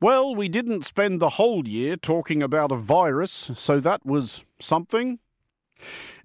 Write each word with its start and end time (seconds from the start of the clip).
Well, 0.00 0.32
we 0.32 0.48
didn't 0.48 0.84
spend 0.84 1.18
the 1.18 1.30
whole 1.30 1.66
year 1.66 1.96
talking 1.96 2.40
about 2.40 2.70
a 2.70 2.76
virus, 2.76 3.50
so 3.54 3.80
that 3.80 4.06
was 4.06 4.44
something. 4.60 5.18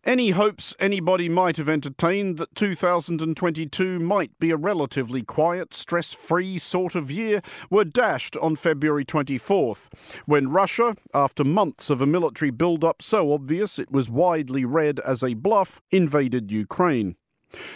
Any 0.03 0.29
hopes 0.29 0.75
anybody 0.79 1.27
might 1.27 1.57
have 1.57 1.69
entertained 1.69 2.37
that 2.37 2.53
2022 2.53 3.99
might 3.99 4.37
be 4.37 4.51
a 4.51 4.57
relatively 4.57 5.23
quiet, 5.23 5.73
stress 5.73 6.13
free 6.13 6.59
sort 6.59 6.93
of 6.93 7.09
year 7.09 7.41
were 7.71 7.83
dashed 7.83 8.37
on 8.37 8.57
February 8.57 9.05
24th, 9.05 9.91
when 10.27 10.51
Russia, 10.51 10.95
after 11.11 11.43
months 11.43 11.89
of 11.89 11.99
a 11.99 12.05
military 12.05 12.51
build 12.51 12.83
up 12.83 13.01
so 13.01 13.33
obvious 13.33 13.79
it 13.79 13.91
was 13.91 14.07
widely 14.07 14.65
read 14.65 14.99
as 14.99 15.23
a 15.23 15.33
bluff, 15.33 15.81
invaded 15.89 16.51
Ukraine. 16.51 17.15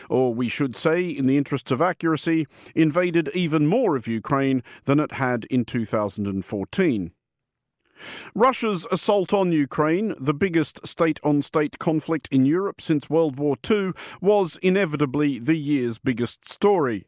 Or 0.09 0.33
we 0.33 0.49
should 0.49 0.75
say, 0.75 1.09
in 1.09 1.25
the 1.25 1.37
interests 1.37 1.71
of 1.71 1.81
accuracy, 1.81 2.47
invaded 2.75 3.29
even 3.33 3.67
more 3.67 3.95
of 3.95 4.07
Ukraine 4.07 4.63
than 4.85 4.99
it 4.99 5.13
had 5.13 5.45
in 5.45 5.65
2014. 5.65 7.11
Russia's 8.35 8.85
assault 8.91 9.33
on 9.33 9.51
Ukraine, 9.51 10.13
the 10.19 10.33
biggest 10.33 10.85
state 10.85 11.19
on 11.23 11.41
state 11.41 11.79
conflict 11.79 12.27
in 12.31 12.45
Europe 12.45 12.79
since 12.79 13.09
World 13.09 13.37
War 13.37 13.55
II, 13.69 13.93
was 14.21 14.57
inevitably 14.61 15.39
the 15.39 15.55
year's 15.55 15.97
biggest 15.97 16.47
story. 16.47 17.07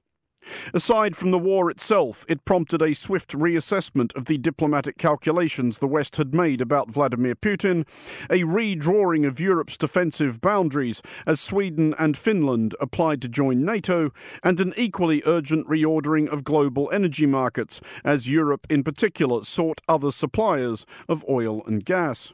Aside 0.74 1.16
from 1.16 1.32
the 1.32 1.40
war 1.40 1.70
itself, 1.70 2.26
it 2.28 2.46
prompted 2.46 2.82
a 2.82 2.94
swift 2.94 3.32
reassessment 3.32 4.16
of 4.16 4.26
the 4.26 4.38
diplomatic 4.38 4.98
calculations 4.98 5.80
the 5.80 5.88
West 5.88 6.16
had 6.16 6.34
made 6.34 6.62
about 6.62 6.92
Vladimir 6.92 7.36
Putin, 7.36 7.88
a 8.30 8.44
redrawing 8.44 9.28
of 9.28 9.40
Europe's 9.40 9.78
defensive 9.78 10.42
boundaries 10.42 11.02
as 11.26 11.40
Sweden 11.40 11.94
and 11.98 12.18
Finland 12.18 12.76
applied 12.80 13.22
to 13.22 13.30
join 13.30 13.66
NATO, 13.66 14.12
and 14.44 14.60
an 14.60 14.74
equally 14.78 15.24
urgent 15.26 15.68
reordering 15.68 16.28
of 16.30 16.44
global 16.44 16.90
energy 16.92 17.26
markets 17.26 17.82
as 18.04 18.30
Europe 18.30 18.68
in 18.70 18.84
particular 18.84 19.44
sought 19.44 19.82
other 19.88 20.12
suppliers 20.12 20.86
of 21.08 21.26
oil 21.28 21.64
and 21.66 21.84
gas. 21.84 22.34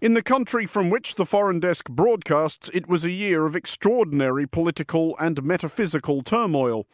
In 0.00 0.14
the 0.14 0.22
country 0.22 0.66
from 0.66 0.90
which 0.90 1.14
the 1.14 1.26
Foreign 1.26 1.60
Desk 1.60 1.88
broadcasts, 1.88 2.70
it 2.74 2.88
was 2.88 3.04
a 3.04 3.10
year 3.10 3.46
of 3.46 3.56
extraordinary 3.56 4.46
political 4.46 5.16
and 5.18 5.42
metaphysical 5.42 6.22
turmoil. 6.22 6.86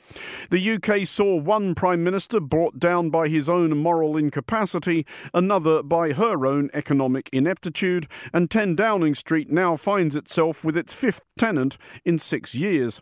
The 0.51 0.73
UK 0.73 1.07
saw 1.07 1.37
one 1.37 1.75
Prime 1.75 2.05
Minister 2.05 2.41
brought 2.41 2.79
down 2.79 3.11
by 3.11 3.29
his 3.29 3.49
own 3.49 3.77
moral 3.77 4.17
incapacity, 4.17 5.07
another 5.33 5.83
by 5.83 6.13
her 6.13 6.47
own 6.47 6.71
economic 6.75 7.29
ineptitude, 7.33 8.07
and 8.33 8.51
10 8.51 8.77
Downing 8.77 9.15
Street 9.15 9.51
now 9.51 9.77
finds 9.77 10.17
itself 10.17 10.65
with 10.65 10.77
its 10.77 10.95
fifth 10.95 11.23
tenant 11.39 11.79
in 12.05 12.19
six 12.19 12.55
years. 12.55 13.01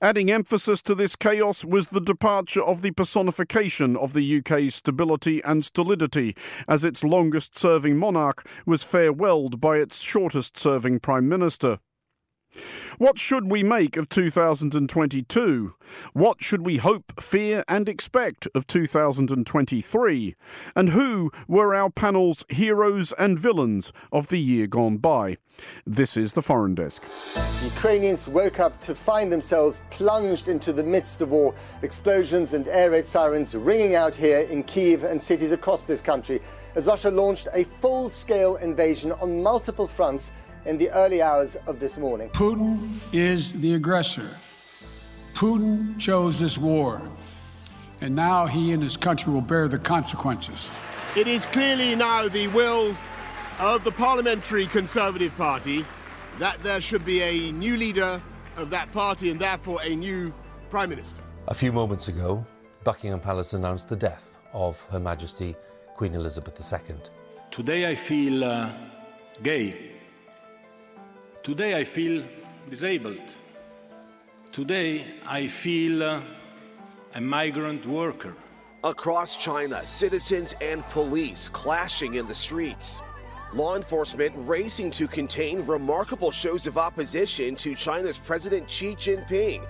Adding 0.00 0.30
emphasis 0.30 0.82
to 0.82 0.94
this 0.94 1.16
chaos 1.16 1.64
was 1.64 1.88
the 1.88 2.00
departure 2.00 2.62
of 2.62 2.82
the 2.82 2.90
personification 2.90 3.96
of 3.96 4.12
the 4.12 4.38
UK's 4.38 4.74
stability 4.74 5.42
and 5.44 5.64
stolidity, 5.64 6.34
as 6.66 6.84
its 6.84 7.04
longest 7.04 7.56
serving 7.56 7.96
monarch 7.96 8.46
was 8.66 8.84
farewelled 8.84 9.60
by 9.60 9.76
its 9.78 10.00
shortest 10.00 10.58
serving 10.58 11.00
Prime 11.00 11.28
Minister. 11.28 11.78
What 12.98 13.18
should 13.18 13.50
we 13.50 13.62
make 13.62 13.96
of 13.96 14.08
2022? 14.08 15.74
What 16.12 16.42
should 16.42 16.64
we 16.64 16.76
hope, 16.76 17.20
fear, 17.20 17.64
and 17.66 17.88
expect 17.88 18.46
of 18.54 18.66
2023? 18.66 20.36
And 20.76 20.88
who 20.90 21.30
were 21.48 21.74
our 21.74 21.90
panel's 21.90 22.44
heroes 22.48 23.12
and 23.18 23.38
villains 23.38 23.92
of 24.12 24.28
the 24.28 24.38
year 24.38 24.66
gone 24.66 24.98
by? 24.98 25.38
This 25.86 26.16
is 26.16 26.32
the 26.32 26.42
Foreign 26.42 26.74
Desk. 26.74 27.02
Ukrainians 27.62 28.26
woke 28.26 28.58
up 28.60 28.80
to 28.80 28.94
find 28.94 29.32
themselves 29.32 29.80
plunged 29.90 30.48
into 30.48 30.72
the 30.72 30.82
midst 30.82 31.20
of 31.20 31.30
war. 31.30 31.54
Explosions 31.82 32.52
and 32.52 32.68
air 32.68 32.90
raid 32.90 33.06
sirens 33.06 33.54
ringing 33.54 33.94
out 33.94 34.14
here 34.14 34.38
in 34.38 34.62
Kiev 34.64 35.04
and 35.04 35.20
cities 35.20 35.52
across 35.52 35.84
this 35.84 36.00
country 36.00 36.40
as 36.74 36.86
Russia 36.86 37.10
launched 37.10 37.48
a 37.52 37.64
full 37.64 38.08
scale 38.08 38.56
invasion 38.56 39.12
on 39.12 39.42
multiple 39.42 39.86
fronts 39.86 40.32
in 40.64 40.78
the 40.78 40.90
early 40.90 41.22
hours 41.22 41.56
of 41.66 41.80
this 41.80 41.98
morning. 41.98 42.28
Putin 42.30 42.98
is 43.12 43.52
the 43.54 43.74
aggressor. 43.74 44.36
Putin 45.34 45.98
chose 45.98 46.38
this 46.38 46.58
war, 46.58 47.00
and 48.00 48.14
now 48.14 48.46
he 48.46 48.72
and 48.72 48.82
his 48.82 48.96
country 48.96 49.32
will 49.32 49.40
bear 49.40 49.68
the 49.68 49.78
consequences. 49.78 50.68
It 51.16 51.26
is 51.26 51.46
clearly 51.46 51.94
now 51.94 52.28
the 52.28 52.48
will 52.48 52.96
of 53.58 53.84
the 53.84 53.92
Parliamentary 53.92 54.66
Conservative 54.66 55.34
Party 55.36 55.84
that 56.38 56.62
there 56.62 56.80
should 56.80 57.04
be 57.04 57.22
a 57.22 57.52
new 57.52 57.76
leader 57.76 58.20
of 58.56 58.70
that 58.70 58.90
party 58.92 59.30
and 59.30 59.40
therefore 59.40 59.80
a 59.82 59.94
new 59.94 60.32
Prime 60.70 60.90
Minister. 60.90 61.22
A 61.48 61.54
few 61.54 61.72
moments 61.72 62.08
ago, 62.08 62.46
Buckingham 62.84 63.20
Palace 63.20 63.52
announced 63.52 63.88
the 63.88 63.96
death 63.96 64.38
of 64.52 64.82
Her 64.90 65.00
Majesty 65.00 65.54
Queen 65.94 66.14
Elizabeth 66.14 66.58
II. 66.72 66.96
Today 67.50 67.88
I 67.88 67.94
feel 67.94 68.44
uh, 68.44 68.70
gay. 69.42 69.91
Today 71.42 71.74
I 71.76 71.82
feel 71.82 72.22
disabled. 72.70 73.34
Today 74.52 75.16
I 75.26 75.48
feel 75.48 76.00
a 76.02 77.20
migrant 77.20 77.84
worker. 77.84 78.36
Across 78.84 79.38
China, 79.38 79.84
citizens 79.84 80.54
and 80.60 80.84
police 80.90 81.48
clashing 81.48 82.14
in 82.14 82.28
the 82.28 82.34
streets. 82.34 83.02
Law 83.54 83.74
enforcement 83.74 84.32
racing 84.36 84.92
to 84.92 85.08
contain 85.08 85.66
remarkable 85.66 86.30
shows 86.30 86.68
of 86.68 86.78
opposition 86.78 87.56
to 87.56 87.74
China's 87.74 88.18
President 88.18 88.70
Xi 88.70 88.94
Jinping. 88.94 89.66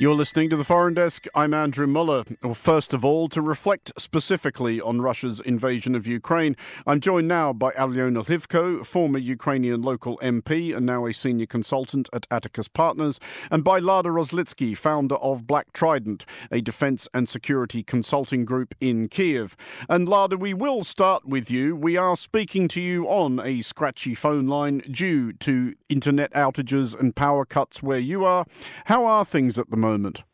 You're 0.00 0.14
listening 0.14 0.48
to 0.50 0.56
the 0.56 0.62
Foreign 0.62 0.94
Desk. 0.94 1.26
I'm 1.34 1.52
Andrew 1.52 1.88
Muller. 1.88 2.22
First 2.54 2.94
of 2.94 3.04
all, 3.04 3.28
to 3.30 3.42
reflect 3.42 3.90
specifically 3.98 4.80
on 4.80 5.00
Russia's 5.00 5.40
invasion 5.40 5.96
of 5.96 6.06
Ukraine, 6.06 6.54
I'm 6.86 7.00
joined 7.00 7.26
now 7.26 7.52
by 7.52 7.72
Alyona 7.72 8.24
Hlivko, 8.24 8.86
former 8.86 9.18
Ukrainian 9.18 9.82
local 9.82 10.16
MP 10.18 10.72
and 10.72 10.86
now 10.86 11.06
a 11.06 11.12
senior 11.12 11.46
consultant 11.46 12.08
at 12.12 12.28
Atticus 12.30 12.68
Partners, 12.68 13.18
and 13.50 13.64
by 13.64 13.80
Lada 13.80 14.08
Roslycky, 14.08 14.76
founder 14.76 15.16
of 15.16 15.48
Black 15.48 15.72
Trident, 15.72 16.24
a 16.52 16.60
defense 16.60 17.08
and 17.12 17.28
security 17.28 17.82
consulting 17.82 18.44
group 18.44 18.76
in 18.80 19.08
Kiev. 19.08 19.56
And 19.88 20.08
Lada, 20.08 20.36
we 20.36 20.54
will 20.54 20.84
start 20.84 21.26
with 21.26 21.50
you. 21.50 21.74
We 21.74 21.96
are 21.96 22.14
speaking 22.14 22.68
to 22.68 22.80
you 22.80 23.08
on 23.08 23.40
a 23.40 23.62
scratchy 23.62 24.14
phone 24.14 24.46
line 24.46 24.78
due 24.88 25.32
to 25.32 25.74
internet 25.88 26.32
outages 26.34 26.96
and 26.96 27.16
power 27.16 27.44
cuts 27.44 27.82
where 27.82 27.98
you 27.98 28.24
are. 28.24 28.46
How 28.84 29.04
are 29.04 29.24
things 29.24 29.58
at 29.58 29.70
the 29.70 29.76
moment? 29.76 29.87
Moment? 29.88 30.24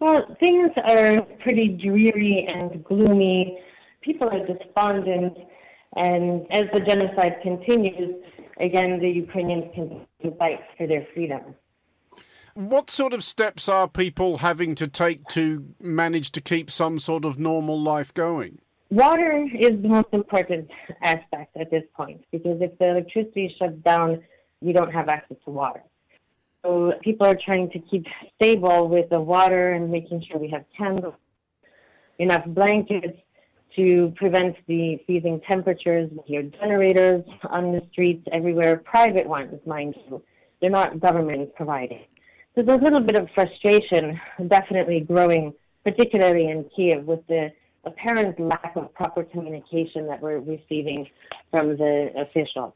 Well, 0.00 0.36
things 0.40 0.70
are 0.76 1.22
pretty 1.44 1.68
dreary 1.68 2.46
and 2.48 2.82
gloomy. 2.84 3.58
People 4.00 4.28
are 4.28 4.44
despondent. 4.46 5.38
And 5.96 6.46
as 6.50 6.64
the 6.72 6.80
genocide 6.80 7.36
continues, 7.42 8.14
again, 8.58 8.98
the 8.98 9.10
Ukrainians 9.24 9.66
can 9.74 10.06
fight 10.38 10.60
for 10.76 10.86
their 10.86 11.06
freedom. 11.14 11.42
What 12.54 12.90
sort 12.90 13.12
of 13.12 13.24
steps 13.24 13.68
are 13.68 13.88
people 13.88 14.38
having 14.38 14.74
to 14.74 14.86
take 14.86 15.26
to 15.28 15.42
manage 15.80 16.32
to 16.32 16.40
keep 16.40 16.70
some 16.70 16.98
sort 16.98 17.24
of 17.24 17.38
normal 17.38 17.80
life 17.80 18.12
going? 18.12 18.58
Water 18.90 19.46
is 19.58 19.80
the 19.80 19.88
most 19.88 20.08
important 20.12 20.68
aspect 21.02 21.56
at 21.56 21.70
this 21.70 21.84
point 21.96 22.20
because 22.30 22.60
if 22.60 22.76
the 22.78 22.90
electricity 22.90 23.46
is 23.46 23.52
shut 23.58 23.82
down, 23.82 24.22
you 24.60 24.74
don't 24.74 24.92
have 24.92 25.08
access 25.08 25.38
to 25.46 25.50
water. 25.50 25.82
So 26.64 26.92
people 27.02 27.26
are 27.26 27.36
trying 27.44 27.70
to 27.70 27.78
keep 27.80 28.04
stable 28.36 28.88
with 28.88 29.10
the 29.10 29.20
water 29.20 29.72
and 29.72 29.90
making 29.90 30.24
sure 30.28 30.38
we 30.38 30.48
have 30.50 30.64
candles, 30.76 31.14
enough 32.18 32.44
blankets 32.46 33.18
to 33.76 34.12
prevent 34.16 34.56
the 34.68 34.98
freezing 35.06 35.40
temperatures. 35.48 36.10
We 36.12 36.20
hear 36.26 36.42
generators 36.42 37.24
on 37.50 37.72
the 37.72 37.82
streets 37.90 38.26
everywhere, 38.32 38.76
private 38.76 39.26
ones, 39.26 39.58
mind 39.66 39.96
you. 40.08 40.22
They're 40.60 40.70
not 40.70 41.00
government 41.00 41.54
provided. 41.56 42.00
So 42.54 42.62
there's 42.62 42.78
a 42.78 42.84
little 42.84 43.00
bit 43.00 43.16
of 43.16 43.28
frustration 43.34 44.20
definitely 44.46 45.00
growing, 45.00 45.54
particularly 45.84 46.48
in 46.48 46.66
Kiev, 46.76 47.04
with 47.06 47.26
the 47.26 47.50
apparent 47.84 48.38
lack 48.38 48.74
of 48.76 48.94
proper 48.94 49.24
communication 49.24 50.06
that 50.06 50.20
we're 50.20 50.38
receiving 50.38 51.08
from 51.50 51.76
the 51.76 52.12
officials. 52.16 52.74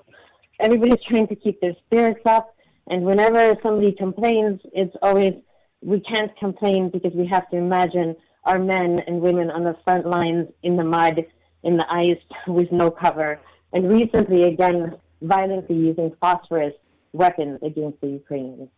Everybody's 0.59 1.05
trying 1.09 1.29
to 1.29 1.37
keep 1.37 1.61
their 1.61 1.77
spirits 1.87 2.23
up 2.25 2.56
and 2.89 3.05
whenever 3.05 3.57
somebody 3.63 3.93
complains, 3.93 4.61
it's 4.73 4.95
always, 5.03 5.35
we 5.83 6.01
can't 6.01 6.37
complain 6.39 6.91
because 6.91 7.13
we 7.15 7.27
have 7.27 7.49
to 7.51 7.57
imagine 7.57 8.17
our 8.45 8.59
men 8.59 9.01
and 9.07 9.21
women 9.21 9.51
on 9.51 9.65
the 9.65 9.77
front 9.85 10.07
lines 10.07 10.49
in 10.63 10.77
the 10.77 10.85
mud, 10.85 11.27
in 11.65 11.77
the 11.77 11.87
ice, 11.91 12.23
with 12.47 12.71
no 12.71 12.91
cover. 12.91 13.41
And 13.73 13.89
recently, 13.89 14.45
again, 14.45 14.97
violently 15.21 15.77
using 15.77 16.15
phosphorus 16.21 16.75
weapons 17.13 17.59
against 17.63 18.01
the 18.01 18.09
Ukrainians. 18.09 18.69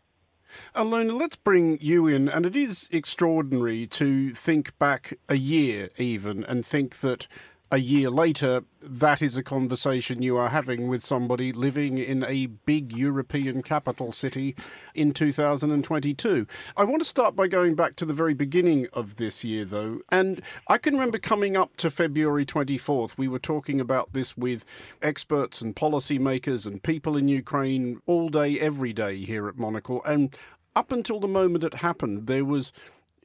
Alyona, 0.74 1.18
let's 1.18 1.36
bring 1.36 1.78
you 1.80 2.06
in. 2.06 2.28
And 2.28 2.46
it 2.46 2.56
is 2.56 2.88
extraordinary 2.90 3.86
to 3.88 4.32
think 4.32 4.78
back 4.78 5.18
a 5.28 5.36
year 5.36 5.90
even 5.98 6.42
and 6.44 6.64
think 6.64 7.00
that 7.00 7.26
a 7.70 7.78
year 7.78 8.08
later, 8.08 8.64
that 8.80 9.20
is 9.20 9.36
a 9.36 9.42
conversation 9.42 10.22
you 10.22 10.36
are 10.38 10.48
having 10.48 10.88
with 10.88 11.02
somebody 11.02 11.52
living 11.52 11.98
in 11.98 12.24
a 12.24 12.46
big 12.46 12.96
European 12.96 13.62
capital 13.62 14.10
city 14.12 14.56
in 14.94 15.12
2022. 15.12 16.46
I 16.76 16.84
want 16.84 17.02
to 17.02 17.08
start 17.08 17.36
by 17.36 17.46
going 17.46 17.74
back 17.74 17.96
to 17.96 18.06
the 18.06 18.14
very 18.14 18.32
beginning 18.32 18.86
of 18.94 19.16
this 19.16 19.44
year, 19.44 19.64
though. 19.66 20.00
And 20.10 20.40
I 20.68 20.78
can 20.78 20.94
remember 20.94 21.18
coming 21.18 21.56
up 21.56 21.76
to 21.76 21.90
February 21.90 22.46
24th, 22.46 23.18
we 23.18 23.28
were 23.28 23.38
talking 23.38 23.80
about 23.80 24.14
this 24.14 24.36
with 24.36 24.64
experts 25.02 25.60
and 25.60 25.76
policymakers 25.76 26.66
and 26.66 26.82
people 26.82 27.16
in 27.16 27.28
Ukraine 27.28 28.00
all 28.06 28.30
day, 28.30 28.58
every 28.58 28.94
day 28.94 29.18
here 29.24 29.46
at 29.46 29.58
Monocle. 29.58 30.02
And 30.04 30.34
up 30.74 30.92
until 30.92 31.20
the 31.20 31.28
moment 31.28 31.64
it 31.64 31.74
happened, 31.74 32.28
there 32.28 32.44
was 32.44 32.72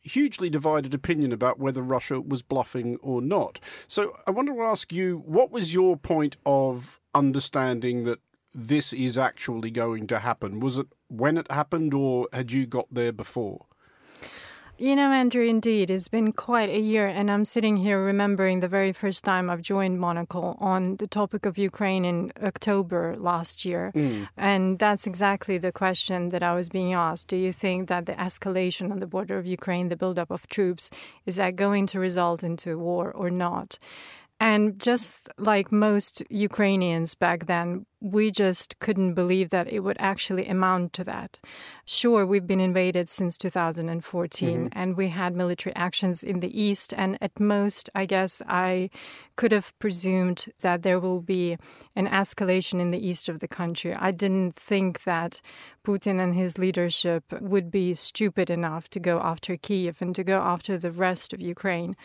hugely 0.04 0.50
divided 0.50 0.94
opinion 0.94 1.32
about 1.32 1.60
whether 1.60 1.82
Russia 1.82 2.22
was 2.22 2.42
bluffing 2.42 2.98
or 3.02 3.22
not. 3.22 3.60
So 3.88 4.16
I 4.28 4.32
want 4.32 4.50
to 4.50 4.62
ask 4.62 4.92
you, 4.92 5.24
what 5.26 5.52
was 5.52 5.74
your 5.74 5.98
point 5.98 6.38
of 6.46 7.00
understanding 7.16 8.04
that 8.04 8.20
this 8.54 8.94
is 8.94 9.18
actually 9.18 9.72
going 9.72 10.08
to 10.08 10.20
happen? 10.20 10.60
Was 10.60 10.78
it 10.78 10.88
when 11.08 11.38
it 11.38 11.52
happened, 11.52 11.94
or 11.94 12.28
had 12.34 12.52
you 12.52 12.66
got 12.66 12.88
there 12.92 13.12
before? 13.12 13.66
You 14.78 14.96
know, 14.96 15.12
Andrew, 15.12 15.46
indeed, 15.46 15.92
it's 15.92 16.08
been 16.08 16.34
quite 16.34 16.70
a 16.70 16.80
year, 16.80 17.06
and 17.06 17.30
I'm 17.30 17.46
sitting 17.46 17.78
here 17.78 18.04
remembering 18.04 18.60
the 18.60 18.68
very 18.68 18.92
first 18.92 19.24
time 19.24 19.48
I've 19.50 19.62
joined 19.62 20.00
Monocle 20.00 20.58
on 20.60 20.98
the 20.98 21.06
topic 21.06 21.46
of 21.46 21.60
Ukraine 21.60 22.04
in 22.04 22.34
October 22.42 23.16
last 23.16 23.66
year. 23.66 23.92
Mm. 23.94 24.28
And 24.36 24.80
that's 24.80 25.06
exactly 25.06 25.60
the 25.60 25.72
question 25.72 26.30
that 26.30 26.42
I 26.42 26.56
was 26.56 26.70
being 26.70 26.92
asked. 26.92 27.28
Do 27.28 27.38
you 27.38 27.54
think 27.54 27.88
that 27.90 28.08
the 28.08 28.14
escalation 28.14 28.92
on 28.92 29.00
the 29.00 29.06
border 29.06 29.38
of 29.38 29.46
Ukraine, 29.46 29.90
the 29.90 29.96
buildup 29.96 30.32
of 30.32 30.48
troops, 30.48 30.90
is 31.28 31.36
that 31.36 31.56
going 31.56 31.86
to 31.88 32.00
result 32.00 32.44
into 32.44 32.80
war 32.80 33.12
or 33.12 33.30
not? 33.30 33.78
And 34.40 34.80
just 34.80 35.30
like 35.38 35.72
most 35.72 36.24
Ukrainians 36.30 37.16
back 37.16 37.46
then, 37.46 37.86
we 38.04 38.32
just 38.32 38.78
couldn't 38.80 39.14
believe 39.14 39.50
that 39.50 39.72
it 39.72 39.80
would 39.80 39.96
actually 39.98 40.46
amount 40.46 40.92
to 40.92 41.06
that. 41.06 41.40
Sure, 41.86 42.26
we've 42.26 42.46
been 42.46 42.60
invaded 42.60 43.10
since 43.10 43.38
2014 43.38 44.50
mm-hmm. 44.50 44.68
and 44.74 44.98
we 44.98 45.08
had 45.08 45.34
military 45.34 45.74
actions 45.74 46.22
in 46.22 46.40
the 46.40 46.62
east. 46.62 46.94
And 46.98 47.18
at 47.22 47.40
most, 47.40 47.90
I 47.96 48.06
guess 48.06 48.42
I 48.46 48.90
could 49.38 49.54
have 49.54 49.78
presumed 49.80 50.48
that 50.60 50.84
there 50.84 51.00
will 51.00 51.22
be 51.22 51.58
an 51.96 52.08
escalation 52.08 52.82
in 52.82 52.90
the 52.90 53.06
east 53.06 53.30
of 53.30 53.40
the 53.40 53.48
country. 53.48 53.96
I 53.96 54.12
didn't 54.12 54.54
think 54.54 55.04
that 55.04 55.40
Putin 55.84 56.22
and 56.22 56.34
his 56.34 56.58
leadership 56.58 57.24
would 57.42 57.70
be 57.70 57.94
stupid 57.94 58.50
enough 58.50 58.90
to 58.90 59.00
go 59.00 59.20
after 59.20 59.58
Kiev 59.58 60.02
and 60.02 60.16
to 60.16 60.24
go 60.24 60.40
after 60.40 60.78
the 60.78 60.92
rest 60.92 61.34
of 61.34 61.42
Ukraine, 61.42 61.96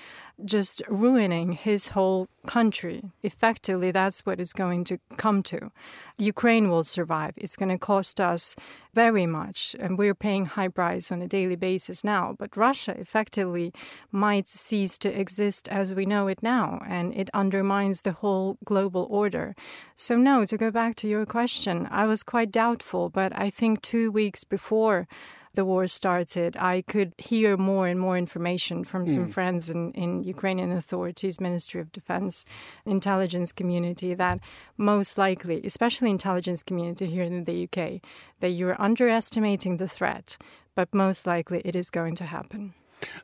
just 0.45 0.83
ruining 0.89 1.53
his 1.53 1.89
whole 1.89 2.29
country. 2.47 3.13
Effectively, 3.23 3.93
that's 3.93 4.27
what 4.27 4.41
it's 4.41 4.53
going 4.53 4.83
to 4.85 4.99
come 5.17 5.45
to. 5.45 5.71
Ukraine 6.19 6.69
will 6.69 6.85
survive. 6.85 7.35
It's 7.37 7.57
going 7.57 7.69
to 7.69 7.79
cost 7.79 8.21
us 8.21 8.57
very 8.93 9.27
much, 9.27 9.77
and 9.79 9.97
we're 9.97 10.15
paying 10.15 10.47
high 10.47 10.69
price 10.69 11.13
on 11.13 11.23
a 11.23 11.29
daily 11.29 11.55
basis 11.55 12.03
now. 12.03 12.35
But 12.39 12.57
Russia 12.57 12.93
effectively 12.99 13.73
might 14.11 14.49
cease 14.49 14.99
to 14.99 15.09
exist 15.09 15.69
as 15.69 15.95
we 15.95 16.07
know 16.07 16.27
it 16.27 16.43
now, 16.43 16.83
and 16.89 17.15
it 17.15 17.31
undermines 17.33 18.03
the 18.03 18.13
whole 18.13 18.59
global 18.65 19.07
order. 19.11 19.55
So, 19.95 20.17
no, 20.17 20.45
to 20.47 20.57
go 20.57 20.71
back 20.71 20.97
to 20.97 21.09
your 21.09 21.27
question, 21.27 21.87
I 21.91 22.07
was 22.07 22.23
quite 22.23 22.51
doubtful, 22.51 23.09
but 23.09 23.33
I 23.39 23.51
think 23.51 23.83
two 23.83 24.11
weeks 24.11 24.43
before 24.43 25.07
the 25.55 25.65
war 25.65 25.87
started, 25.87 26.57
I 26.57 26.83
could 26.83 27.15
hear 27.19 27.57
more 27.57 27.87
and 27.87 27.99
more 27.99 28.17
information 28.17 28.85
from 28.85 29.07
mm. 29.07 29.09
some 29.09 29.25
hmm. 29.25 29.31
friends 29.31 29.71
in, 29.71 29.93
in 29.93 30.25
Ukrainian 30.25 30.73
authorities, 30.73 31.41
Ministry 31.41 31.81
of 31.81 31.93
Defense, 31.93 32.45
intelligence 32.85 33.53
community 33.53 34.15
that 34.15 34.41
most 34.77 35.19
likely, 35.19 35.61
especially 35.65 36.11
intelligence 36.11 36.63
community 36.63 37.07
here 37.07 37.25
in 37.25 37.45
the 37.45 37.65
UK, 37.65 38.01
that 38.41 38.51
you're 38.51 38.81
underestimating 38.81 39.77
the 39.77 39.89
threat, 39.89 40.37
but 40.75 40.95
most 40.95 41.27
likely 41.27 41.61
it 41.65 41.75
is 41.75 41.91
going 41.91 42.15
to 42.17 42.25
happen. 42.25 42.75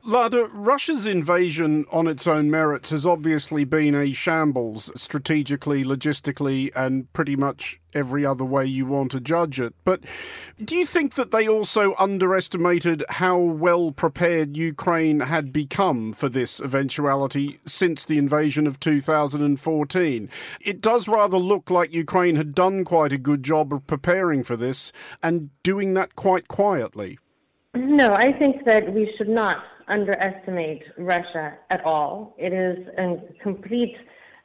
Lada, 0.03 0.45
Russia's 0.45 1.05
invasion 1.05 1.85
on 1.91 2.07
its 2.07 2.27
own 2.27 2.51
merits 2.51 2.91
has 2.91 3.05
obviously 3.05 3.63
been 3.63 3.95
a 3.95 4.11
shambles 4.13 4.91
strategically, 4.95 5.83
logistically, 5.83 6.71
and 6.75 7.11
pretty 7.11 7.35
much 7.35 7.79
every 7.93 8.25
other 8.25 8.43
way 8.43 8.65
you 8.65 8.85
want 8.85 9.11
to 9.11 9.19
judge 9.19 9.59
it. 9.59 9.73
But 9.83 10.03
do 10.63 10.75
you 10.75 10.85
think 10.85 11.15
that 11.15 11.31
they 11.31 11.47
also 11.47 11.95
underestimated 11.97 13.03
how 13.09 13.37
well 13.37 13.91
prepared 13.91 14.57
Ukraine 14.57 15.21
had 15.21 15.51
become 15.51 16.13
for 16.13 16.29
this 16.29 16.59
eventuality 16.59 17.59
since 17.65 18.05
the 18.05 18.17
invasion 18.17 18.67
of 18.67 18.79
2014? 18.79 20.29
It 20.61 20.81
does 20.81 21.07
rather 21.07 21.37
look 21.37 21.69
like 21.69 21.93
Ukraine 21.93 22.35
had 22.35 22.53
done 22.53 22.83
quite 22.83 23.13
a 23.13 23.17
good 23.17 23.43
job 23.43 23.73
of 23.73 23.87
preparing 23.87 24.43
for 24.43 24.55
this 24.55 24.91
and 25.23 25.49
doing 25.63 25.95
that 25.95 26.15
quite 26.15 26.47
quietly. 26.47 27.17
No, 27.75 28.13
I 28.13 28.31
think 28.31 28.63
that 28.65 28.93
we 28.93 29.13
should 29.17 29.27
not 29.27 29.57
underestimate 29.89 30.83
Russia 30.97 31.57
at 31.69 31.83
all. 31.83 32.33
It 32.37 32.53
is 32.53 32.87
a 32.97 33.17
complete 33.43 33.97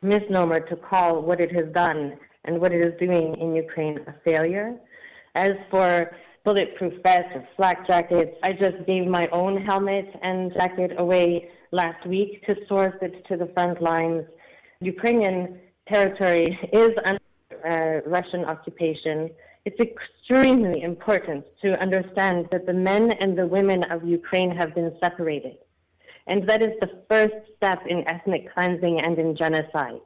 misnomer 0.02 0.58
to 0.60 0.74
call 0.74 1.22
what 1.22 1.40
it 1.40 1.54
has 1.54 1.72
done 1.72 2.18
and 2.44 2.60
what 2.60 2.72
it 2.72 2.84
is 2.84 2.98
doing 2.98 3.36
in 3.36 3.54
Ukraine 3.54 4.00
a 4.08 4.14
failure. 4.24 4.74
As 5.36 5.52
for 5.70 6.10
bulletproof 6.44 6.94
vests 7.04 7.30
or 7.36 7.46
flak 7.56 7.86
jackets, 7.86 8.32
I 8.42 8.52
just 8.52 8.84
gave 8.84 9.06
my 9.06 9.28
own 9.28 9.62
helmet 9.62 10.08
and 10.22 10.52
jacket 10.54 10.92
away 10.98 11.50
last 11.70 12.04
week 12.06 12.44
to 12.48 12.56
source 12.68 12.96
it 13.00 13.24
to 13.28 13.36
the 13.36 13.46
front 13.54 13.80
lines. 13.80 14.24
Ukrainian 14.80 15.60
territory 15.88 16.58
is 16.72 16.90
under 17.04 17.20
uh, 17.64 18.10
Russian 18.10 18.44
occupation 18.44 19.30
it's 19.70 19.90
extremely 19.90 20.82
important 20.82 21.44
to 21.62 21.80
understand 21.80 22.48
that 22.50 22.66
the 22.66 22.72
men 22.72 23.12
and 23.20 23.36
the 23.38 23.46
women 23.46 23.84
of 23.84 24.06
Ukraine 24.06 24.50
have 24.50 24.74
been 24.74 24.92
separated. 25.02 25.56
And 26.26 26.48
that 26.48 26.62
is 26.62 26.72
the 26.80 26.90
first 27.08 27.34
step 27.56 27.80
in 27.86 28.08
ethnic 28.08 28.52
cleansing 28.54 29.00
and 29.00 29.18
in 29.18 29.36
genocide. 29.36 30.00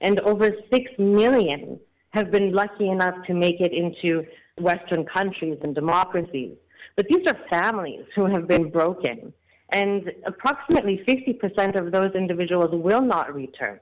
And 0.00 0.20
over 0.20 0.50
six 0.72 0.90
million 0.98 1.80
have 2.10 2.30
been 2.30 2.52
lucky 2.52 2.88
enough 2.88 3.14
to 3.26 3.34
make 3.34 3.60
it 3.60 3.72
into 3.72 4.24
Western 4.58 5.04
countries 5.04 5.58
and 5.62 5.74
democracies. 5.74 6.56
But 6.96 7.06
these 7.08 7.26
are 7.26 7.38
families 7.50 8.04
who 8.14 8.26
have 8.26 8.46
been 8.48 8.70
broken. 8.70 9.32
And 9.70 10.10
approximately 10.26 11.04
50% 11.06 11.78
of 11.78 11.92
those 11.92 12.12
individuals 12.14 12.70
will 12.72 13.02
not 13.02 13.34
return. 13.34 13.80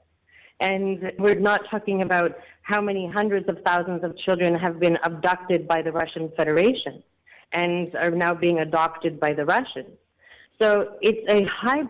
And 0.59 1.11
we're 1.19 1.35
not 1.35 1.61
talking 1.69 2.01
about 2.01 2.37
how 2.63 2.81
many 2.81 3.09
hundreds 3.09 3.47
of 3.47 3.57
thousands 3.65 4.03
of 4.03 4.17
children 4.17 4.55
have 4.55 4.79
been 4.79 4.97
abducted 5.03 5.67
by 5.67 5.81
the 5.81 5.91
Russian 5.91 6.31
Federation 6.35 7.03
and 7.53 7.93
are 7.95 8.11
now 8.11 8.33
being 8.33 8.59
adopted 8.59 9.19
by 9.19 9.33
the 9.33 9.45
Russians. 9.45 9.97
So 10.61 10.97
it's 11.01 11.31
a 11.31 11.45
high 11.45 11.83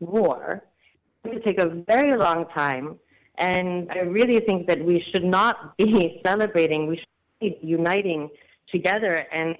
war. 0.00 0.62
It's 1.24 1.32
going 1.32 1.38
to 1.38 1.44
take 1.44 1.60
a 1.60 1.82
very 1.86 2.16
long 2.16 2.46
time. 2.54 2.98
And 3.38 3.90
I 3.90 3.98
really 3.98 4.40
think 4.40 4.66
that 4.68 4.82
we 4.82 5.04
should 5.12 5.24
not 5.24 5.76
be 5.76 6.20
celebrating, 6.26 6.86
we 6.86 6.96
should 6.96 7.06
be 7.40 7.58
uniting 7.60 8.30
together 8.72 9.26
and 9.32 9.56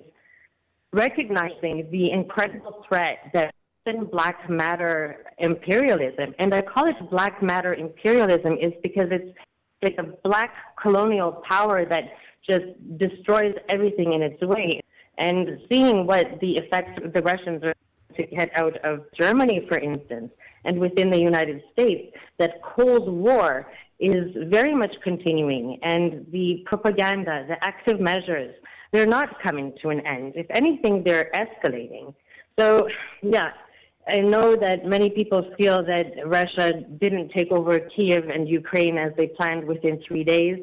recognizing 0.93 1.89
the 1.91 2.11
incredible 2.11 2.85
threat 2.89 3.31
that 3.35 3.55
black 3.95 4.49
matter 4.49 5.25
imperialism. 5.39 6.35
And 6.39 6.55
I 6.55 6.63
call 6.63 6.87
it 6.87 6.97
black 7.11 7.43
matter 7.43 7.75
imperialism 7.75 8.55
is 8.61 8.73
because 8.83 9.09
it's 9.11 9.37
like 9.83 9.97
a 9.99 10.05
black 10.29 10.55
colonial 10.81 11.43
power 11.49 11.85
that 11.85 12.05
just 12.49 12.65
destroys 12.99 13.55
everything 13.69 14.13
in 14.15 14.23
its 14.23 14.41
way. 14.43 14.81
And 15.19 15.61
seeing 15.71 16.07
what 16.07 16.41
the 16.41 16.57
effects 16.57 17.01
the 17.15 17.23
Russians 17.23 17.63
are 17.65 17.75
to 18.17 18.27
get 18.27 18.51
out 18.59 18.77
of 18.79 19.05
Germany, 19.19 19.67
for 19.69 19.79
instance, 19.79 20.33
and 20.65 20.79
within 20.79 21.11
the 21.11 21.19
United 21.19 21.63
States, 21.73 22.15
that 22.39 22.63
Cold 22.63 23.09
War 23.09 23.67
is 23.99 24.35
very 24.49 24.75
much 24.75 24.95
continuing, 25.03 25.79
and 25.83 26.27
the 26.31 26.63
propaganda, 26.67 27.47
the 27.49 27.57
active 27.67 28.01
measures, 28.01 28.55
they're 28.93 29.07
not 29.07 29.41
coming 29.43 29.73
to 29.83 29.91
an 29.91 30.07
end. 30.07 30.33
If 30.37 30.47
anything, 30.51 31.03
they're 31.05 31.31
escalating. 31.35 32.15
So, 32.59 32.89
yeah, 33.23 33.53
I 34.09 34.21
know 34.21 34.55
that 34.55 34.85
many 34.85 35.11
people 35.11 35.51
feel 35.59 35.85
that 35.85 36.07
Russia 36.25 36.73
didn't 37.01 37.31
take 37.31 37.51
over 37.51 37.81
Kiev 37.81 38.29
and 38.29 38.49
Ukraine 38.49 38.99
as 38.99 39.13
they 39.17 39.27
planned 39.27 39.65
within 39.65 40.01
three 40.07 40.23
days. 40.23 40.59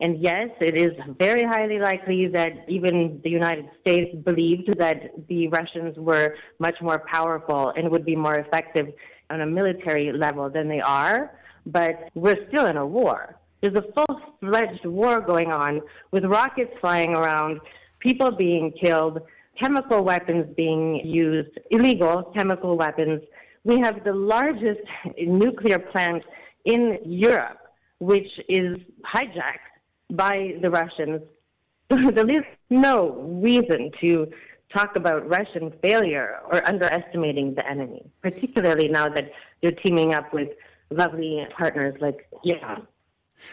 And 0.00 0.18
yes, 0.22 0.48
it 0.60 0.76
is 0.76 0.92
very 1.18 1.42
highly 1.42 1.78
likely 1.78 2.26
that 2.28 2.52
even 2.68 3.20
the 3.22 3.30
United 3.30 3.66
States 3.80 4.14
believed 4.24 4.78
that 4.78 5.26
the 5.28 5.48
Russians 5.48 5.96
were 5.98 6.36
much 6.58 6.76
more 6.80 7.02
powerful 7.10 7.72
and 7.76 7.90
would 7.90 8.04
be 8.04 8.16
more 8.16 8.36
effective 8.36 8.88
on 9.30 9.42
a 9.42 9.46
military 9.46 10.12
level 10.12 10.48
than 10.48 10.68
they 10.68 10.80
are. 10.80 11.32
But 11.66 12.10
we're 12.14 12.46
still 12.48 12.66
in 12.66 12.76
a 12.76 12.86
war. 12.86 13.36
There's 13.60 13.74
a 13.74 13.84
full 13.92 14.20
fledged 14.40 14.84
war 14.86 15.20
going 15.20 15.50
on 15.50 15.80
with 16.12 16.24
rockets 16.24 16.72
flying 16.80 17.14
around, 17.14 17.60
people 18.00 18.30
being 18.30 18.72
killed, 18.72 19.20
chemical 19.60 20.04
weapons 20.04 20.46
being 20.56 21.00
used, 21.04 21.58
illegal 21.70 22.32
chemical 22.36 22.76
weapons. 22.76 23.22
We 23.64 23.80
have 23.80 24.04
the 24.04 24.12
largest 24.12 24.80
nuclear 25.18 25.78
plant 25.78 26.22
in 26.64 26.98
Europe, 27.04 27.58
which 27.98 28.28
is 28.48 28.76
hijacked 29.14 29.66
by 30.10 30.54
the 30.62 30.70
Russians. 30.70 31.22
there 31.88 32.30
is 32.30 32.44
no 32.70 33.12
reason 33.42 33.90
to 34.00 34.26
talk 34.74 34.96
about 34.96 35.28
Russian 35.28 35.72
failure 35.82 36.40
or 36.50 36.66
underestimating 36.66 37.54
the 37.54 37.68
enemy, 37.68 38.02
particularly 38.22 38.88
now 38.88 39.08
that 39.08 39.30
they're 39.62 39.78
teaming 39.84 40.12
up 40.12 40.32
with 40.34 40.48
lovely 40.90 41.46
partners 41.56 41.94
like 42.00 42.28
Iran. 42.44 42.86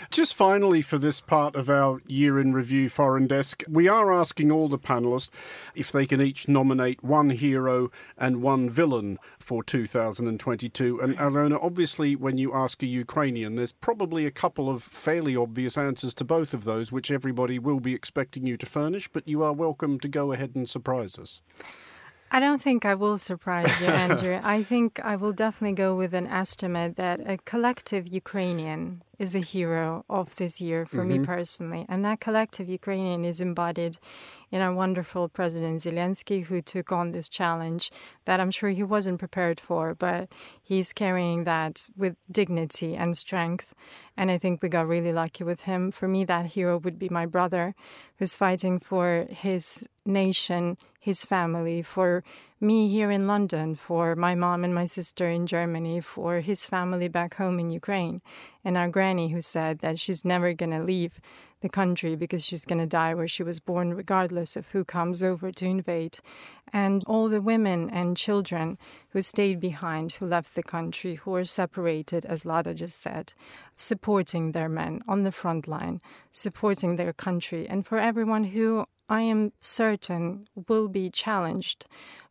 Just 0.10 0.34
finally, 0.36 0.82
for 0.82 0.98
this 0.98 1.22
part 1.22 1.56
of 1.56 1.70
our 1.70 2.02
year 2.08 2.40
in 2.40 2.54
review 2.54 2.90
foreign 2.90 3.28
desk, 3.28 3.64
we 3.68 3.88
are 3.88 4.12
asking 4.12 4.52
all 4.52 4.68
the 4.68 4.80
panelists 4.80 5.30
if 5.76 5.92
they 5.92 6.06
can 6.06 6.22
each 6.22 6.48
nominate 6.48 7.04
one 7.04 7.32
hero 7.32 7.92
and 8.18 8.42
one 8.42 8.70
villain 8.70 9.20
for 9.40 9.64
2022. 9.64 11.00
And 11.00 11.16
hmm. 11.16 11.22
Alona, 11.22 11.60
obviously, 11.62 12.16
when 12.16 12.38
you 12.38 12.54
ask 12.54 12.82
a 12.82 12.88
Ukrainian, 12.88 13.56
there's 13.56 13.72
probably 13.72 14.26
a 14.26 14.32
couple 14.32 14.70
of 14.70 14.84
fairly 14.84 15.36
obvious 15.36 15.78
answers 15.78 16.14
to 16.16 16.24
both 16.24 16.54
of 16.54 16.64
those, 16.64 16.92
which 16.92 17.12
everybody 17.12 17.60
will 17.60 17.80
be 17.80 17.94
expecting 17.94 18.46
you 18.46 18.58
to 18.58 18.66
furnish, 18.66 19.08
but 19.08 19.28
you 19.28 19.44
are 19.44 19.54
welcome 19.54 20.00
to 20.00 20.08
go 20.08 20.32
ahead 20.32 20.52
and 20.56 20.70
surprise 20.70 21.18
us. 21.18 21.42
I 22.36 22.40
don't 22.40 22.64
think 22.64 22.84
I 22.84 22.96
will 22.96 23.20
surprise 23.20 23.80
you, 23.80 23.86
Andrew. 24.06 24.40
I 24.44 24.64
think 24.64 25.00
I 25.04 25.16
will 25.16 25.34
definitely 25.34 25.76
go 25.76 25.94
with 25.94 26.16
an 26.16 26.26
estimate 26.26 26.96
that 26.96 27.20
a 27.30 27.38
collective 27.38 28.08
Ukrainian 28.08 29.04
is 29.20 29.36
a 29.36 29.40
hero 29.40 30.04
of 30.10 30.36
this 30.38 30.60
year 30.60 30.88
for 30.88 31.04
mm-hmm. 31.06 31.22
me 31.22 31.26
personally. 31.34 31.86
And 31.88 32.04
that 32.04 32.22
collective 32.22 32.68
Ukrainian 32.68 33.24
is 33.24 33.40
embodied 33.40 34.00
in 34.52 34.62
our 34.62 34.74
wonderful 34.74 35.30
President 35.30 35.82
Zelensky, 35.82 36.46
who 36.46 36.60
took 36.60 36.92
on 36.92 37.12
this 37.12 37.30
challenge 37.30 37.92
that 38.26 38.40
I'm 38.40 38.50
sure 38.50 38.72
he 38.72 38.82
wasn't 38.82 39.20
prepared 39.20 39.60
for, 39.60 39.94
but 39.94 40.32
he's 40.62 40.92
carrying 40.92 41.44
that 41.44 41.88
with 41.96 42.16
dignity 42.32 42.96
and 42.96 43.16
strength. 43.16 43.76
And 44.18 44.32
I 44.32 44.40
think 44.40 44.64
we 44.64 44.70
got 44.70 44.88
really 44.88 45.14
lucky 45.14 45.44
with 45.44 45.62
him. 45.62 45.92
For 45.92 46.08
me, 46.08 46.26
that 46.26 46.48
hero 46.48 46.80
would 46.80 46.98
be 46.98 47.10
my 47.10 47.28
brother, 47.28 47.76
who's 48.18 48.36
fighting 48.36 48.80
for 48.80 49.28
his 49.30 49.88
nation, 50.06 50.78
his 51.04 51.26
family, 51.26 51.82
for 51.82 52.24
me 52.62 52.88
here 52.88 53.12
in 53.12 53.28
London, 53.28 53.76
for 53.76 54.16
my 54.16 54.36
mom 54.36 54.64
and 54.64 54.74
my 54.74 54.86
sister 54.86 55.30
in 55.30 55.46
Germany, 55.46 56.00
for 56.00 56.40
his 56.40 56.66
family 56.66 57.10
back 57.10 57.36
home 57.36 57.60
in 57.60 57.70
Ukraine, 57.70 58.22
and 58.64 58.78
our 58.78 58.88
granny 58.88 59.28
who 59.28 59.42
said 59.42 59.80
that 59.80 60.00
she's 60.00 60.24
never 60.24 60.54
going 60.54 60.72
to 60.72 60.82
leave 60.82 61.20
the 61.60 61.68
country 61.68 62.16
because 62.16 62.46
she's 62.46 62.64
going 62.64 62.80
to 62.80 62.86
die 62.86 63.14
where 63.14 63.28
she 63.28 63.44
was 63.44 63.60
born, 63.60 63.94
regardless 63.94 64.56
of 64.56 64.68
who 64.68 64.86
comes 64.86 65.26
over 65.26 65.52
to 65.52 65.66
invade. 65.66 66.20
And 66.72 67.04
all 67.06 67.28
the 67.28 67.42
women 67.42 67.90
and 67.90 68.16
children 68.16 68.78
who 69.10 69.22
stayed 69.22 69.60
behind, 69.60 70.14
who 70.14 70.26
left 70.26 70.56
the 70.56 70.64
country, 70.64 71.16
who 71.16 71.32
were 71.32 71.44
separated, 71.44 72.26
as 72.26 72.46
Lada 72.46 72.74
just 72.74 73.02
said, 73.02 73.34
supporting 73.76 74.54
their 74.54 74.70
men 74.70 75.02
on 75.06 75.24
the 75.24 75.34
front 75.34 75.68
line, 75.68 76.00
supporting 76.32 76.96
their 76.96 77.12
country. 77.12 77.68
And 77.68 77.86
for 77.86 77.98
everyone 77.98 78.46
who 78.46 78.86
I 79.10 79.22
am 79.22 79.52
certain 79.60 80.48
will 80.68 80.88
be 80.88 81.10
challenged 81.10 81.86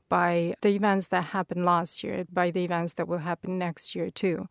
by 0.08 0.54
the 0.60 0.68
events 0.68 1.08
that 1.08 1.24
happened 1.24 1.64
last 1.64 2.04
year, 2.04 2.24
by 2.30 2.50
the 2.50 2.64
events 2.64 2.94
that 2.94 3.08
will 3.08 3.18
happen 3.18 3.58
next 3.58 3.94
year 3.94 4.10
too, 4.10 4.48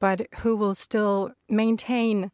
but 0.00 0.26
who 0.40 0.56
will 0.56 0.74
still 0.74 1.32
maintain 1.48 2.30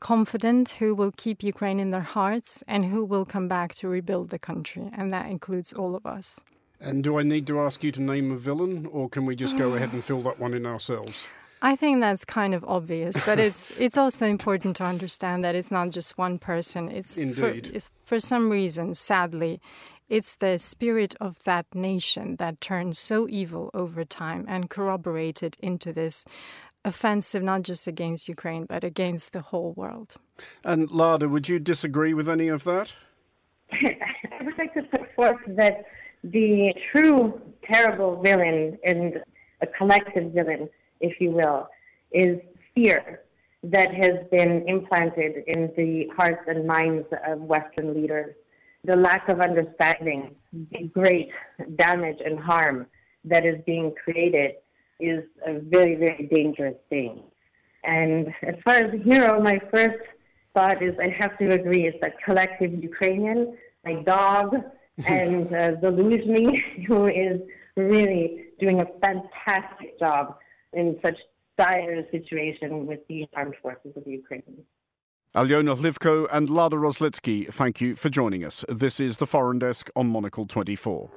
confident, 0.00 0.70
who 0.80 0.94
will 0.94 1.12
keep 1.12 1.42
Ukraine 1.42 1.78
in 1.78 1.90
their 1.90 2.00
hearts, 2.00 2.64
and 2.66 2.86
who 2.86 3.04
will 3.04 3.24
come 3.24 3.48
back 3.48 3.74
to 3.76 3.88
rebuild 3.88 4.30
the 4.30 4.38
country. 4.38 4.90
And 4.92 5.12
that 5.12 5.26
includes 5.26 5.72
all 5.72 5.94
of 5.94 6.06
us. 6.06 6.40
And 6.80 7.04
do 7.04 7.18
I 7.18 7.22
need 7.22 7.46
to 7.48 7.60
ask 7.60 7.84
you 7.84 7.92
to 7.92 8.00
name 8.00 8.32
a 8.32 8.36
villain, 8.36 8.86
or 8.86 9.08
can 9.08 9.26
we 9.26 9.36
just 9.36 9.58
go 9.58 9.74
ahead 9.76 9.92
and 9.92 10.02
fill 10.02 10.22
that 10.22 10.40
one 10.40 10.54
in 10.54 10.66
ourselves? 10.66 11.26
I 11.62 11.76
think 11.76 12.00
that's 12.00 12.24
kind 12.24 12.54
of 12.54 12.64
obvious, 12.66 13.20
but 13.24 13.38
it's 13.46 13.70
it's 13.78 13.98
also 13.98 14.26
important 14.26 14.76
to 14.76 14.84
understand 14.84 15.44
that 15.44 15.54
it's 15.54 15.70
not 15.70 15.90
just 15.90 16.16
one 16.16 16.38
person. 16.38 16.90
It's 16.90 17.18
Indeed. 17.18 17.36
For, 17.36 17.48
it's, 17.48 17.90
for 18.04 18.18
some 18.18 18.50
reason, 18.50 18.94
sadly, 18.94 19.60
it's 20.08 20.36
the 20.36 20.58
spirit 20.58 21.14
of 21.20 21.42
that 21.44 21.66
nation 21.74 22.36
that 22.36 22.60
turned 22.60 22.96
so 22.96 23.28
evil 23.28 23.70
over 23.72 24.04
time 24.04 24.44
and 24.48 24.68
corroborated 24.68 25.56
into 25.60 25.92
this 25.92 26.24
offensive 26.84 27.42
not 27.42 27.62
just 27.62 27.86
against 27.86 28.26
Ukraine 28.26 28.64
but 28.64 28.82
against 28.82 29.32
the 29.32 29.40
whole 29.40 29.72
world. 29.72 30.14
And 30.64 30.90
Lada, 30.90 31.28
would 31.28 31.48
you 31.48 31.58
disagree 31.58 32.14
with 32.14 32.28
any 32.28 32.48
of 32.48 32.64
that? 32.64 32.92
I 33.72 34.42
would 34.42 34.58
like 34.58 34.74
to 34.74 34.82
put 34.82 35.14
forth 35.14 35.40
that 35.46 35.84
the 36.24 36.74
true 36.90 37.40
terrible 37.62 38.20
villain 38.22 38.78
and 38.84 39.22
a 39.60 39.66
collective 39.66 40.32
villain, 40.32 40.68
if 41.00 41.20
you 41.20 41.30
will, 41.30 41.68
is 42.12 42.38
fear 42.74 43.22
that 43.62 43.92
has 43.94 44.26
been 44.30 44.64
implanted 44.66 45.44
in 45.46 45.70
the 45.76 46.08
hearts 46.16 46.42
and 46.46 46.66
minds 46.66 47.06
of 47.26 47.40
Western 47.40 47.94
leaders 47.94 48.34
the 48.84 48.96
lack 48.96 49.28
of 49.28 49.40
understanding, 49.40 50.34
the 50.52 50.84
great 50.92 51.30
damage 51.76 52.18
and 52.24 52.38
harm 52.38 52.86
that 53.24 53.44
is 53.44 53.56
being 53.66 53.94
created 54.02 54.52
is 54.98 55.24
a 55.46 55.58
very, 55.60 55.96
very 55.96 56.28
dangerous 56.32 56.76
thing. 56.88 57.22
And 57.84 58.28
as 58.42 58.54
far 58.64 58.74
as 58.74 58.92
the 58.92 58.98
hero, 58.98 59.40
my 59.40 59.60
first 59.72 59.98
thought 60.54 60.82
is 60.82 60.94
I 60.98 61.14
have 61.18 61.38
to 61.38 61.52
agree 61.52 61.86
is 61.86 61.94
that 62.02 62.14
collective 62.24 62.72
Ukrainian, 62.82 63.56
my 63.84 63.94
dog, 64.02 64.56
and 65.06 65.46
uh, 65.46 65.76
Zaluzhny, 65.82 66.84
who 66.86 67.06
is 67.06 67.40
really 67.76 68.46
doing 68.58 68.80
a 68.80 68.86
fantastic 69.02 69.98
job 69.98 70.36
in 70.72 70.98
such 71.04 71.18
dire 71.58 72.06
situation 72.10 72.86
with 72.86 73.00
the 73.08 73.26
armed 73.34 73.54
forces 73.62 73.92
of 73.96 74.06
Ukraine. 74.06 74.64
Alyona 75.34 75.76
Hlivko 75.76 76.26
and 76.32 76.50
Lada 76.50 76.76
Roslycky, 76.76 77.52
thank 77.52 77.80
you 77.80 77.94
for 77.94 78.08
joining 78.08 78.44
us. 78.44 78.64
This 78.68 78.98
is 78.98 79.18
the 79.18 79.26
Foreign 79.26 79.60
Desk 79.60 79.88
on 79.94 80.08
Monocle 80.08 80.46
24. 80.46 81.10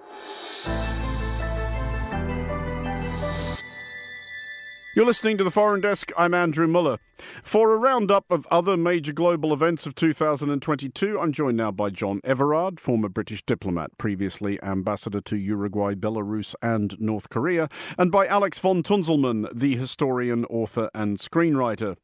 You're 4.96 5.08
listening 5.08 5.40
to 5.40 5.44
the 5.44 5.50
Foreign 5.50 5.82
Desk. 5.82 6.12
I'm 6.16 6.36
Andrew 6.36 6.68
Muller. 6.68 7.00
For 7.44 7.74
a 7.74 7.78
roundup 7.78 8.30
of 8.30 8.46
other 8.52 8.78
major 8.78 9.12
global 9.12 9.52
events 9.52 9.88
of 9.88 9.96
2022, 9.96 11.20
I'm 11.20 11.32
joined 11.32 11.58
now 11.58 11.72
by 11.72 11.90
John 11.90 12.22
Everard, 12.24 12.80
former 12.80 13.10
British 13.10 13.42
diplomat, 13.42 13.98
previously 13.98 14.62
ambassador 14.62 15.20
to 15.22 15.36
Uruguay, 15.36 15.96
Belarus, 15.96 16.54
and 16.62 16.96
North 17.02 17.30
Korea, 17.30 17.70
and 17.98 18.12
by 18.12 18.28
Alex 18.28 18.60
von 18.60 18.84
Tunzelmann, 18.84 19.48
the 19.52 19.76
historian, 19.76 20.46
author, 20.46 20.92
and 20.94 21.18
screenwriter. 21.18 21.98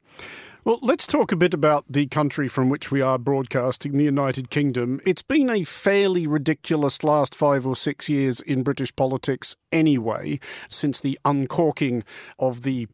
Well, 0.66 0.80
let's 0.82 1.08
talk 1.08 1.32
a 1.32 1.38
bit 1.38 1.54
about 1.54 1.86
the 1.89 2.08
country 2.08 2.50
from 2.50 2.68
which 2.68 2.92
we 2.92 3.00
are 3.00 3.18
broadcasting, 3.18 3.94
the 3.94 4.04
United 4.04 4.50
Kingdom. 4.50 5.00
It's 5.06 5.22
been 5.22 5.50
a 5.50 5.63
fairly 5.63 6.28
ridiculous 6.28 7.01
last 7.01 7.34
five 7.34 7.66
or 7.66 7.78
six 7.78 8.10
years 8.10 8.42
in 8.42 8.63
British 8.63 8.94
politics 8.94 9.56
anyway, 9.72 10.38
since 10.68 11.00
the 11.00 11.18
uncorking 11.24 12.04
of 12.38 12.63
the. 12.63 12.89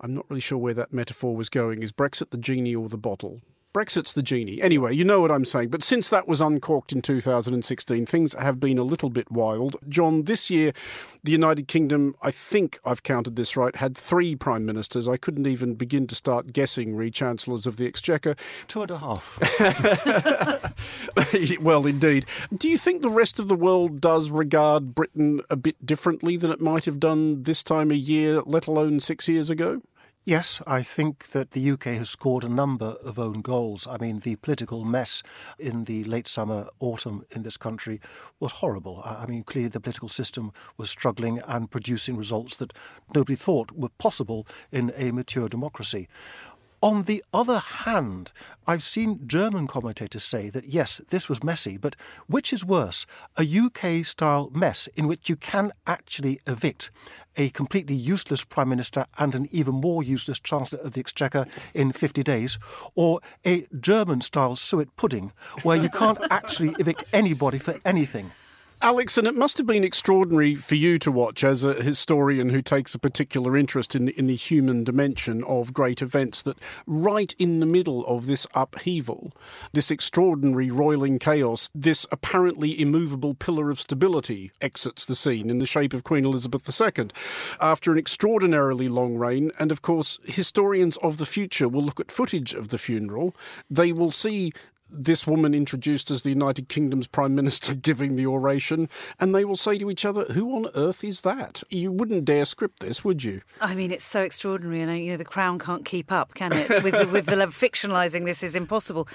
I'm 0.00 0.14
not 0.14 0.28
really 0.28 0.40
sure 0.40 0.58
where 0.58 0.74
that 0.74 0.92
metaphor 0.92 1.36
was 1.36 1.48
going. 1.48 1.84
Is 1.84 1.92
Brexit 1.92 2.30
the 2.30 2.38
genie 2.38 2.74
or 2.74 2.88
the 2.88 2.98
bottle? 2.98 3.40
Brexit's 3.76 4.14
the 4.14 4.22
genie. 4.22 4.62
Anyway, 4.62 4.94
you 4.94 5.04
know 5.04 5.20
what 5.20 5.30
I'm 5.30 5.44
saying. 5.44 5.68
But 5.68 5.82
since 5.82 6.08
that 6.08 6.26
was 6.26 6.40
uncorked 6.40 6.94
in 6.94 7.02
2016, 7.02 8.06
things 8.06 8.32
have 8.32 8.58
been 8.58 8.78
a 8.78 8.82
little 8.82 9.10
bit 9.10 9.30
wild. 9.30 9.76
John, 9.86 10.22
this 10.22 10.48
year, 10.48 10.72
the 11.24 11.32
United 11.32 11.68
Kingdom, 11.68 12.16
I 12.22 12.30
think 12.30 12.78
I've 12.86 13.02
counted 13.02 13.36
this 13.36 13.54
right, 13.54 13.76
had 13.76 13.94
three 13.94 14.34
prime 14.34 14.64
ministers. 14.64 15.06
I 15.06 15.18
couldn't 15.18 15.46
even 15.46 15.74
begin 15.74 16.06
to 16.06 16.14
start 16.14 16.54
guessing 16.54 16.96
re 16.96 17.10
chancellors 17.10 17.66
of 17.66 17.76
the 17.76 17.86
Exchequer. 17.86 18.34
Two 18.66 18.80
and 18.80 18.92
a 18.92 18.96
half. 18.96 19.38
well, 21.60 21.84
indeed. 21.84 22.24
Do 22.56 22.70
you 22.70 22.78
think 22.78 23.02
the 23.02 23.10
rest 23.10 23.38
of 23.38 23.48
the 23.48 23.54
world 23.54 24.00
does 24.00 24.30
regard 24.30 24.94
Britain 24.94 25.42
a 25.50 25.56
bit 25.56 25.84
differently 25.84 26.38
than 26.38 26.50
it 26.50 26.62
might 26.62 26.86
have 26.86 26.98
done 26.98 27.42
this 27.42 27.62
time 27.62 27.90
a 27.90 27.94
year, 27.94 28.40
let 28.40 28.66
alone 28.66 29.00
six 29.00 29.28
years 29.28 29.50
ago? 29.50 29.82
Yes, 30.28 30.60
I 30.66 30.82
think 30.82 31.28
that 31.28 31.52
the 31.52 31.70
UK 31.70 31.84
has 31.84 32.10
scored 32.10 32.42
a 32.42 32.48
number 32.48 32.96
of 33.04 33.16
own 33.16 33.42
goals. 33.42 33.86
I 33.86 33.96
mean, 33.98 34.18
the 34.18 34.34
political 34.34 34.84
mess 34.84 35.22
in 35.56 35.84
the 35.84 36.02
late 36.02 36.26
summer, 36.26 36.66
autumn 36.80 37.24
in 37.30 37.42
this 37.42 37.56
country 37.56 38.00
was 38.40 38.50
horrible. 38.54 39.00
I 39.04 39.26
mean, 39.26 39.44
clearly 39.44 39.68
the 39.68 39.78
political 39.78 40.08
system 40.08 40.50
was 40.76 40.90
struggling 40.90 41.38
and 41.46 41.70
producing 41.70 42.16
results 42.16 42.56
that 42.56 42.72
nobody 43.14 43.36
thought 43.36 43.70
were 43.70 43.90
possible 43.98 44.48
in 44.72 44.92
a 44.96 45.12
mature 45.12 45.48
democracy. 45.48 46.08
On 46.86 47.02
the 47.02 47.24
other 47.34 47.58
hand, 47.58 48.30
I've 48.64 48.84
seen 48.84 49.26
German 49.26 49.66
commentators 49.66 50.22
say 50.22 50.50
that 50.50 50.66
yes, 50.66 51.00
this 51.10 51.28
was 51.28 51.42
messy, 51.42 51.76
but 51.76 51.96
which 52.28 52.52
is 52.52 52.64
worse, 52.64 53.06
a 53.36 53.42
UK 53.42 54.06
style 54.06 54.52
mess 54.54 54.86
in 54.94 55.08
which 55.08 55.28
you 55.28 55.34
can 55.34 55.72
actually 55.88 56.38
evict 56.46 56.92
a 57.36 57.50
completely 57.50 57.96
useless 57.96 58.44
Prime 58.44 58.68
Minister 58.68 59.06
and 59.18 59.34
an 59.34 59.48
even 59.50 59.74
more 59.74 60.04
useless 60.04 60.38
Chancellor 60.38 60.78
of 60.78 60.92
the 60.92 61.00
Exchequer 61.00 61.46
in 61.74 61.90
50 61.90 62.22
days, 62.22 62.56
or 62.94 63.18
a 63.44 63.66
German 63.80 64.20
style 64.20 64.54
suet 64.54 64.94
pudding 64.96 65.32
where 65.64 65.76
you 65.76 65.88
can't 65.88 66.20
actually 66.30 66.72
evict 66.78 67.02
anybody 67.12 67.58
for 67.58 67.74
anything? 67.84 68.30
Alex, 68.82 69.16
and 69.16 69.26
it 69.26 69.34
must 69.34 69.56
have 69.56 69.66
been 69.66 69.82
extraordinary 69.82 70.54
for 70.54 70.74
you 70.74 70.98
to 70.98 71.10
watch 71.10 71.42
as 71.42 71.64
a 71.64 71.82
historian 71.82 72.50
who 72.50 72.60
takes 72.60 72.94
a 72.94 72.98
particular 72.98 73.56
interest 73.56 73.94
in 73.94 74.04
the, 74.04 74.18
in 74.18 74.26
the 74.26 74.36
human 74.36 74.84
dimension 74.84 75.42
of 75.44 75.72
great 75.72 76.02
events 76.02 76.42
that 76.42 76.58
right 76.86 77.34
in 77.38 77.58
the 77.60 77.66
middle 77.66 78.06
of 78.06 78.26
this 78.26 78.46
upheaval, 78.54 79.32
this 79.72 79.90
extraordinary 79.90 80.70
roiling 80.70 81.18
chaos, 81.18 81.70
this 81.74 82.04
apparently 82.12 82.78
immovable 82.78 83.34
pillar 83.34 83.70
of 83.70 83.80
stability 83.80 84.52
exits 84.60 85.06
the 85.06 85.16
scene 85.16 85.48
in 85.48 85.58
the 85.58 85.66
shape 85.66 85.94
of 85.94 86.04
Queen 86.04 86.26
Elizabeth 86.26 86.68
II 86.68 87.08
after 87.60 87.92
an 87.92 87.98
extraordinarily 87.98 88.90
long 88.90 89.16
reign. 89.16 89.52
And 89.58 89.72
of 89.72 89.80
course, 89.80 90.20
historians 90.24 90.98
of 90.98 91.16
the 91.16 91.26
future 91.26 91.68
will 91.68 91.82
look 91.82 91.98
at 91.98 92.12
footage 92.12 92.52
of 92.52 92.68
the 92.68 92.78
funeral. 92.78 93.34
They 93.70 93.90
will 93.90 94.10
see 94.10 94.52
this 94.90 95.26
woman 95.26 95.54
introduced 95.54 96.10
as 96.10 96.22
the 96.22 96.30
United 96.30 96.68
Kingdom's 96.68 97.06
Prime 97.06 97.34
Minister 97.34 97.74
giving 97.88 98.16
the 98.16 98.26
oration, 98.26 98.88
and 99.18 99.34
they 99.34 99.44
will 99.44 99.56
say 99.56 99.78
to 99.78 99.90
each 99.90 100.04
other, 100.04 100.24
Who 100.32 100.54
on 100.56 100.70
earth 100.74 101.04
is 101.04 101.22
that? 101.22 101.62
You 101.68 101.92
wouldn't 101.92 102.24
dare 102.24 102.44
script 102.44 102.80
this, 102.80 103.04
would 103.04 103.24
you? 103.24 103.42
I 103.60 103.74
mean, 103.74 103.90
it's 103.90 104.04
so 104.04 104.22
extraordinary, 104.22 104.80
and 104.80 104.90
uh, 104.90 104.94
you 104.94 105.10
know, 105.12 105.16
the 105.16 105.24
Crown 105.24 105.58
can't 105.58 105.84
keep 105.84 106.12
up, 106.12 106.34
can 106.34 106.52
it? 106.52 106.68
With 106.82 106.98
the, 106.98 107.06
with 107.06 107.26
the 107.26 107.36
fictionalising 107.36 108.24
this 108.24 108.42
is 108.42 108.56
impossible. 108.56 109.08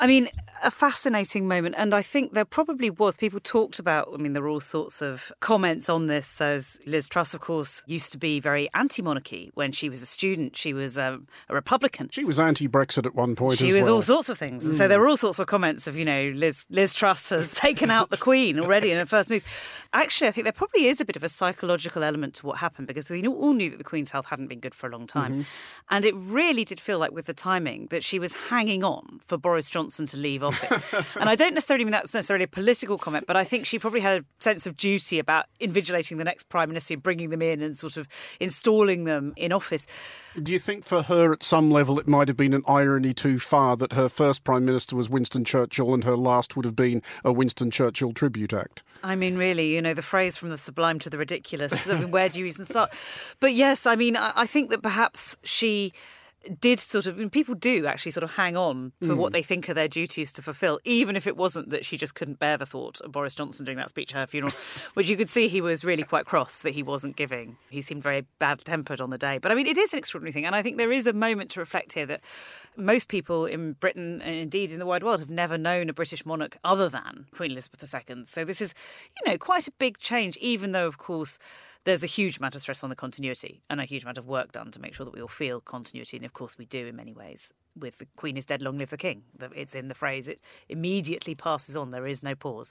I 0.00 0.06
mean, 0.06 0.28
a 0.62 0.70
fascinating 0.70 1.48
moment. 1.48 1.74
And 1.78 1.94
I 1.94 2.02
think 2.02 2.32
there 2.32 2.44
probably 2.44 2.90
was. 2.90 3.16
People 3.16 3.40
talked 3.40 3.78
about, 3.78 4.08
I 4.12 4.16
mean, 4.16 4.32
there 4.32 4.42
were 4.42 4.48
all 4.48 4.60
sorts 4.60 5.02
of 5.02 5.32
comments 5.40 5.88
on 5.88 6.06
this. 6.06 6.40
As 6.40 6.80
Liz 6.86 7.08
Truss, 7.08 7.34
of 7.34 7.40
course, 7.40 7.82
used 7.86 8.12
to 8.12 8.18
be 8.18 8.40
very 8.40 8.68
anti 8.74 9.02
monarchy 9.02 9.50
when 9.54 9.72
she 9.72 9.88
was 9.88 10.02
a 10.02 10.06
student. 10.06 10.56
She 10.56 10.72
was 10.72 10.96
a, 10.96 11.14
um, 11.14 11.28
a 11.48 11.54
Republican. 11.54 12.08
She 12.10 12.24
was 12.24 12.38
anti 12.38 12.68
Brexit 12.68 13.06
at 13.06 13.14
one 13.14 13.34
point 13.34 13.58
She 13.58 13.72
was 13.72 13.84
well. 13.84 13.96
all 13.96 14.02
sorts 14.02 14.28
of 14.28 14.38
things. 14.38 14.64
Mm. 14.64 14.78
So 14.78 14.88
there 14.88 15.00
were 15.00 15.08
all 15.08 15.16
sorts 15.16 15.38
of 15.38 15.46
comments 15.46 15.86
of, 15.86 15.96
you 15.96 16.04
know, 16.04 16.32
Liz, 16.34 16.64
Liz 16.70 16.94
Truss 16.94 17.30
has 17.30 17.52
taken 17.54 17.90
out 17.90 18.10
the 18.10 18.16
Queen 18.16 18.58
already 18.58 18.90
in 18.90 18.98
her 18.98 19.06
first 19.06 19.30
move. 19.30 19.44
Actually, 19.92 20.28
I 20.28 20.30
think 20.30 20.44
there 20.44 20.52
probably 20.52 20.86
is 20.86 21.00
a 21.00 21.04
bit 21.04 21.16
of 21.16 21.22
a 21.22 21.28
psychological 21.28 22.02
element 22.02 22.34
to 22.34 22.46
what 22.46 22.58
happened 22.58 22.86
because 22.86 23.10
we 23.10 23.26
all 23.26 23.54
knew 23.54 23.70
that 23.70 23.78
the 23.78 23.84
Queen's 23.84 24.10
health 24.10 24.26
hadn't 24.26 24.46
been 24.48 24.60
good 24.60 24.74
for 24.74 24.86
a 24.86 24.90
long 24.90 25.06
time. 25.06 25.32
Mm-hmm. 25.32 25.42
And 25.90 26.04
it 26.04 26.14
really 26.16 26.64
did 26.64 26.80
feel 26.80 26.98
like, 26.98 27.12
with 27.12 27.26
the 27.26 27.34
timing, 27.34 27.88
that 27.90 28.04
she 28.04 28.18
was 28.18 28.32
hanging 28.32 28.84
on 28.84 29.20
for 29.24 29.36
Boris 29.36 29.68
Johnson 29.68 30.06
to 30.06 30.16
leave 30.16 30.42
office. 30.42 30.51
And 31.18 31.28
I 31.28 31.36
don't 31.36 31.54
necessarily 31.54 31.84
mean 31.84 31.92
that's 31.92 32.14
necessarily 32.14 32.44
a 32.44 32.48
political 32.48 32.98
comment, 32.98 33.26
but 33.26 33.36
I 33.36 33.44
think 33.44 33.66
she 33.66 33.78
probably 33.78 34.00
had 34.00 34.20
a 34.20 34.24
sense 34.40 34.66
of 34.66 34.76
duty 34.76 35.18
about 35.18 35.46
invigilating 35.60 36.18
the 36.18 36.24
next 36.24 36.48
prime 36.48 36.68
minister 36.68 36.94
and 36.94 37.02
bringing 37.02 37.30
them 37.30 37.42
in 37.42 37.62
and 37.62 37.76
sort 37.76 37.96
of 37.96 38.08
installing 38.40 39.04
them 39.04 39.32
in 39.36 39.52
office. 39.52 39.86
Do 40.40 40.52
you 40.52 40.58
think 40.58 40.84
for 40.84 41.02
her, 41.02 41.32
at 41.32 41.42
some 41.42 41.70
level, 41.70 41.98
it 41.98 42.08
might 42.08 42.28
have 42.28 42.36
been 42.36 42.54
an 42.54 42.62
irony 42.66 43.12
too 43.12 43.38
far 43.38 43.76
that 43.76 43.92
her 43.92 44.08
first 44.08 44.44
prime 44.44 44.64
minister 44.64 44.96
was 44.96 45.10
Winston 45.10 45.44
Churchill 45.44 45.94
and 45.94 46.04
her 46.04 46.16
last 46.16 46.56
would 46.56 46.64
have 46.64 46.76
been 46.76 47.02
a 47.24 47.32
Winston 47.32 47.70
Churchill 47.70 48.12
tribute 48.12 48.52
act? 48.52 48.82
I 49.02 49.16
mean, 49.16 49.36
really, 49.36 49.74
you 49.74 49.82
know, 49.82 49.94
the 49.94 50.02
phrase 50.02 50.36
from 50.36 50.50
the 50.50 50.58
sublime 50.58 50.98
to 51.00 51.10
the 51.10 51.18
ridiculous. 51.18 51.88
I 51.88 51.98
mean, 51.98 52.10
where 52.10 52.28
do 52.28 52.40
you 52.40 52.46
even 52.46 52.64
start? 52.64 52.92
But 53.40 53.52
yes, 53.54 53.86
I 53.86 53.96
mean, 53.96 54.16
I 54.16 54.46
think 54.46 54.70
that 54.70 54.82
perhaps 54.82 55.36
she 55.42 55.92
did 56.60 56.80
sort 56.80 57.06
of, 57.06 57.18
and 57.18 57.30
people 57.30 57.54
do 57.54 57.86
actually 57.86 58.12
sort 58.12 58.24
of 58.24 58.32
hang 58.32 58.56
on 58.56 58.92
for 59.00 59.08
mm. 59.08 59.16
what 59.16 59.32
they 59.32 59.42
think 59.42 59.68
are 59.68 59.74
their 59.74 59.88
duties 59.88 60.32
to 60.32 60.42
fulfil, 60.42 60.80
even 60.84 61.16
if 61.16 61.26
it 61.26 61.36
wasn't 61.36 61.70
that 61.70 61.84
she 61.84 61.96
just 61.96 62.14
couldn't 62.14 62.38
bear 62.38 62.56
the 62.56 62.66
thought 62.66 63.00
of 63.00 63.12
Boris 63.12 63.34
Johnson 63.34 63.64
doing 63.64 63.78
that 63.78 63.88
speech 63.88 64.14
at 64.14 64.20
her 64.20 64.26
funeral, 64.26 64.54
which 64.94 65.08
you 65.08 65.16
could 65.16 65.30
see 65.30 65.48
he 65.48 65.60
was 65.60 65.84
really 65.84 66.02
quite 66.02 66.26
cross 66.26 66.62
that 66.62 66.74
he 66.74 66.82
wasn't 66.82 67.16
giving. 67.16 67.56
He 67.70 67.82
seemed 67.82 68.02
very 68.02 68.26
bad 68.38 68.64
tempered 68.64 69.00
on 69.00 69.10
the 69.10 69.18
day. 69.18 69.38
But 69.38 69.52
I 69.52 69.54
mean, 69.54 69.66
it 69.66 69.76
is 69.76 69.92
an 69.92 69.98
extraordinary 69.98 70.32
thing. 70.32 70.46
And 70.46 70.56
I 70.56 70.62
think 70.62 70.76
there 70.76 70.92
is 70.92 71.06
a 71.06 71.12
moment 71.12 71.50
to 71.52 71.60
reflect 71.60 71.92
here 71.92 72.06
that 72.06 72.20
most 72.76 73.08
people 73.08 73.46
in 73.46 73.74
Britain 73.74 74.20
and 74.22 74.34
indeed 74.34 74.70
in 74.70 74.78
the 74.78 74.86
wide 74.86 75.02
world 75.02 75.20
have 75.20 75.30
never 75.30 75.58
known 75.58 75.88
a 75.88 75.92
British 75.92 76.26
monarch 76.26 76.56
other 76.64 76.88
than 76.88 77.26
Queen 77.32 77.52
Elizabeth 77.52 77.82
II. 77.82 78.24
So 78.26 78.44
this 78.44 78.60
is, 78.60 78.74
you 79.16 79.30
know, 79.30 79.38
quite 79.38 79.68
a 79.68 79.72
big 79.72 79.98
change, 79.98 80.36
even 80.38 80.72
though, 80.72 80.86
of 80.86 80.98
course, 80.98 81.38
there's 81.84 82.04
a 82.04 82.06
huge 82.06 82.38
amount 82.38 82.54
of 82.54 82.60
stress 82.60 82.84
on 82.84 82.90
the 82.90 82.96
continuity 82.96 83.62
and 83.68 83.80
a 83.80 83.84
huge 83.84 84.04
amount 84.04 84.18
of 84.18 84.26
work 84.26 84.52
done 84.52 84.70
to 84.70 84.80
make 84.80 84.94
sure 84.94 85.04
that 85.04 85.14
we 85.14 85.20
all 85.20 85.28
feel 85.28 85.60
continuity. 85.60 86.16
And 86.16 86.24
of 86.24 86.32
course, 86.32 86.56
we 86.56 86.64
do 86.64 86.86
in 86.86 86.96
many 86.96 87.12
ways. 87.12 87.52
With 87.76 87.98
the 87.98 88.06
Queen 88.16 88.36
is 88.36 88.44
dead, 88.44 88.62
long 88.62 88.78
live 88.78 88.90
the 88.90 88.96
King. 88.96 89.24
It's 89.54 89.74
in 89.74 89.88
the 89.88 89.94
phrase, 89.94 90.28
it 90.28 90.40
immediately 90.68 91.34
passes 91.34 91.76
on. 91.76 91.90
There 91.90 92.06
is 92.06 92.22
no 92.22 92.34
pause. 92.34 92.70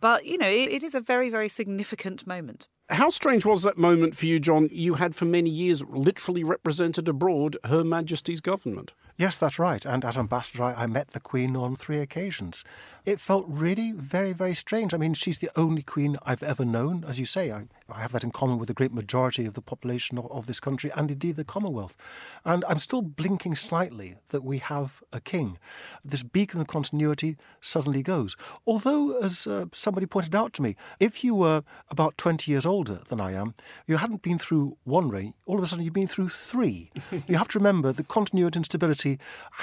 But, 0.00 0.26
you 0.26 0.36
know, 0.36 0.48
it, 0.48 0.70
it 0.70 0.82
is 0.82 0.94
a 0.94 1.00
very, 1.00 1.30
very 1.30 1.48
significant 1.48 2.26
moment. 2.26 2.68
How 2.90 3.08
strange 3.08 3.46
was 3.46 3.62
that 3.62 3.78
moment 3.78 4.14
for 4.14 4.26
you, 4.26 4.38
John? 4.38 4.68
You 4.70 4.94
had 4.94 5.14
for 5.14 5.24
many 5.24 5.48
years 5.48 5.82
literally 5.82 6.44
represented 6.44 7.08
abroad 7.08 7.56
Her 7.64 7.82
Majesty's 7.82 8.42
government. 8.42 8.92
Yes, 9.16 9.36
that's 9.36 9.60
right. 9.60 9.84
And 9.84 10.04
as 10.04 10.18
ambassador, 10.18 10.64
I, 10.64 10.74
I, 10.74 10.86
met 10.88 11.10
the 11.10 11.20
Queen 11.20 11.54
on 11.54 11.76
three 11.76 12.00
occasions. 12.00 12.64
It 13.04 13.20
felt 13.20 13.44
really 13.46 13.92
very, 13.92 14.32
very 14.32 14.54
strange. 14.54 14.92
I 14.92 14.96
mean, 14.96 15.14
she's 15.14 15.38
the 15.38 15.50
only 15.54 15.82
Queen 15.82 16.16
I've 16.24 16.42
ever 16.42 16.64
known. 16.64 17.04
As 17.06 17.20
you 17.20 17.24
say, 17.24 17.52
I, 17.52 17.66
I 17.88 18.00
have 18.00 18.10
that 18.10 18.24
in 18.24 18.32
common 18.32 18.58
with 18.58 18.66
the 18.66 18.74
great 18.74 18.92
majority 18.92 19.46
of 19.46 19.54
the 19.54 19.62
population 19.62 20.18
of, 20.18 20.26
of, 20.32 20.46
this 20.46 20.58
country 20.58 20.90
and 20.96 21.12
indeed 21.12 21.36
the 21.36 21.44
Commonwealth. 21.44 21.96
And 22.44 22.64
I'm 22.68 22.80
still 22.80 23.02
blinking 23.02 23.54
slightly 23.54 24.16
that 24.30 24.42
we 24.42 24.58
have 24.58 25.00
a 25.12 25.20
king. 25.20 25.58
This 26.04 26.24
beacon 26.24 26.60
of 26.60 26.66
continuity 26.66 27.36
suddenly 27.60 28.02
goes. 28.02 28.36
Although, 28.66 29.18
as 29.18 29.46
uh, 29.46 29.66
somebody 29.72 30.06
pointed 30.06 30.34
out 30.34 30.52
to 30.54 30.62
me, 30.62 30.74
if 30.98 31.22
you 31.22 31.36
were 31.36 31.62
about 31.88 32.18
20 32.18 32.50
years 32.50 32.66
older 32.66 33.00
than 33.08 33.20
I 33.20 33.32
am, 33.32 33.54
you 33.86 33.98
hadn't 33.98 34.22
been 34.22 34.38
through 34.38 34.76
one 34.82 35.08
reign, 35.08 35.34
all 35.46 35.58
of 35.58 35.62
a 35.62 35.66
sudden 35.66 35.84
you've 35.84 35.94
been 35.94 36.08
through 36.08 36.30
three. 36.30 36.90
you 37.28 37.36
have 37.36 37.48
to 37.48 37.60
remember 37.60 37.92
the 37.92 38.02
continuity 38.02 38.56
and 38.56 38.64
stability 38.64 39.03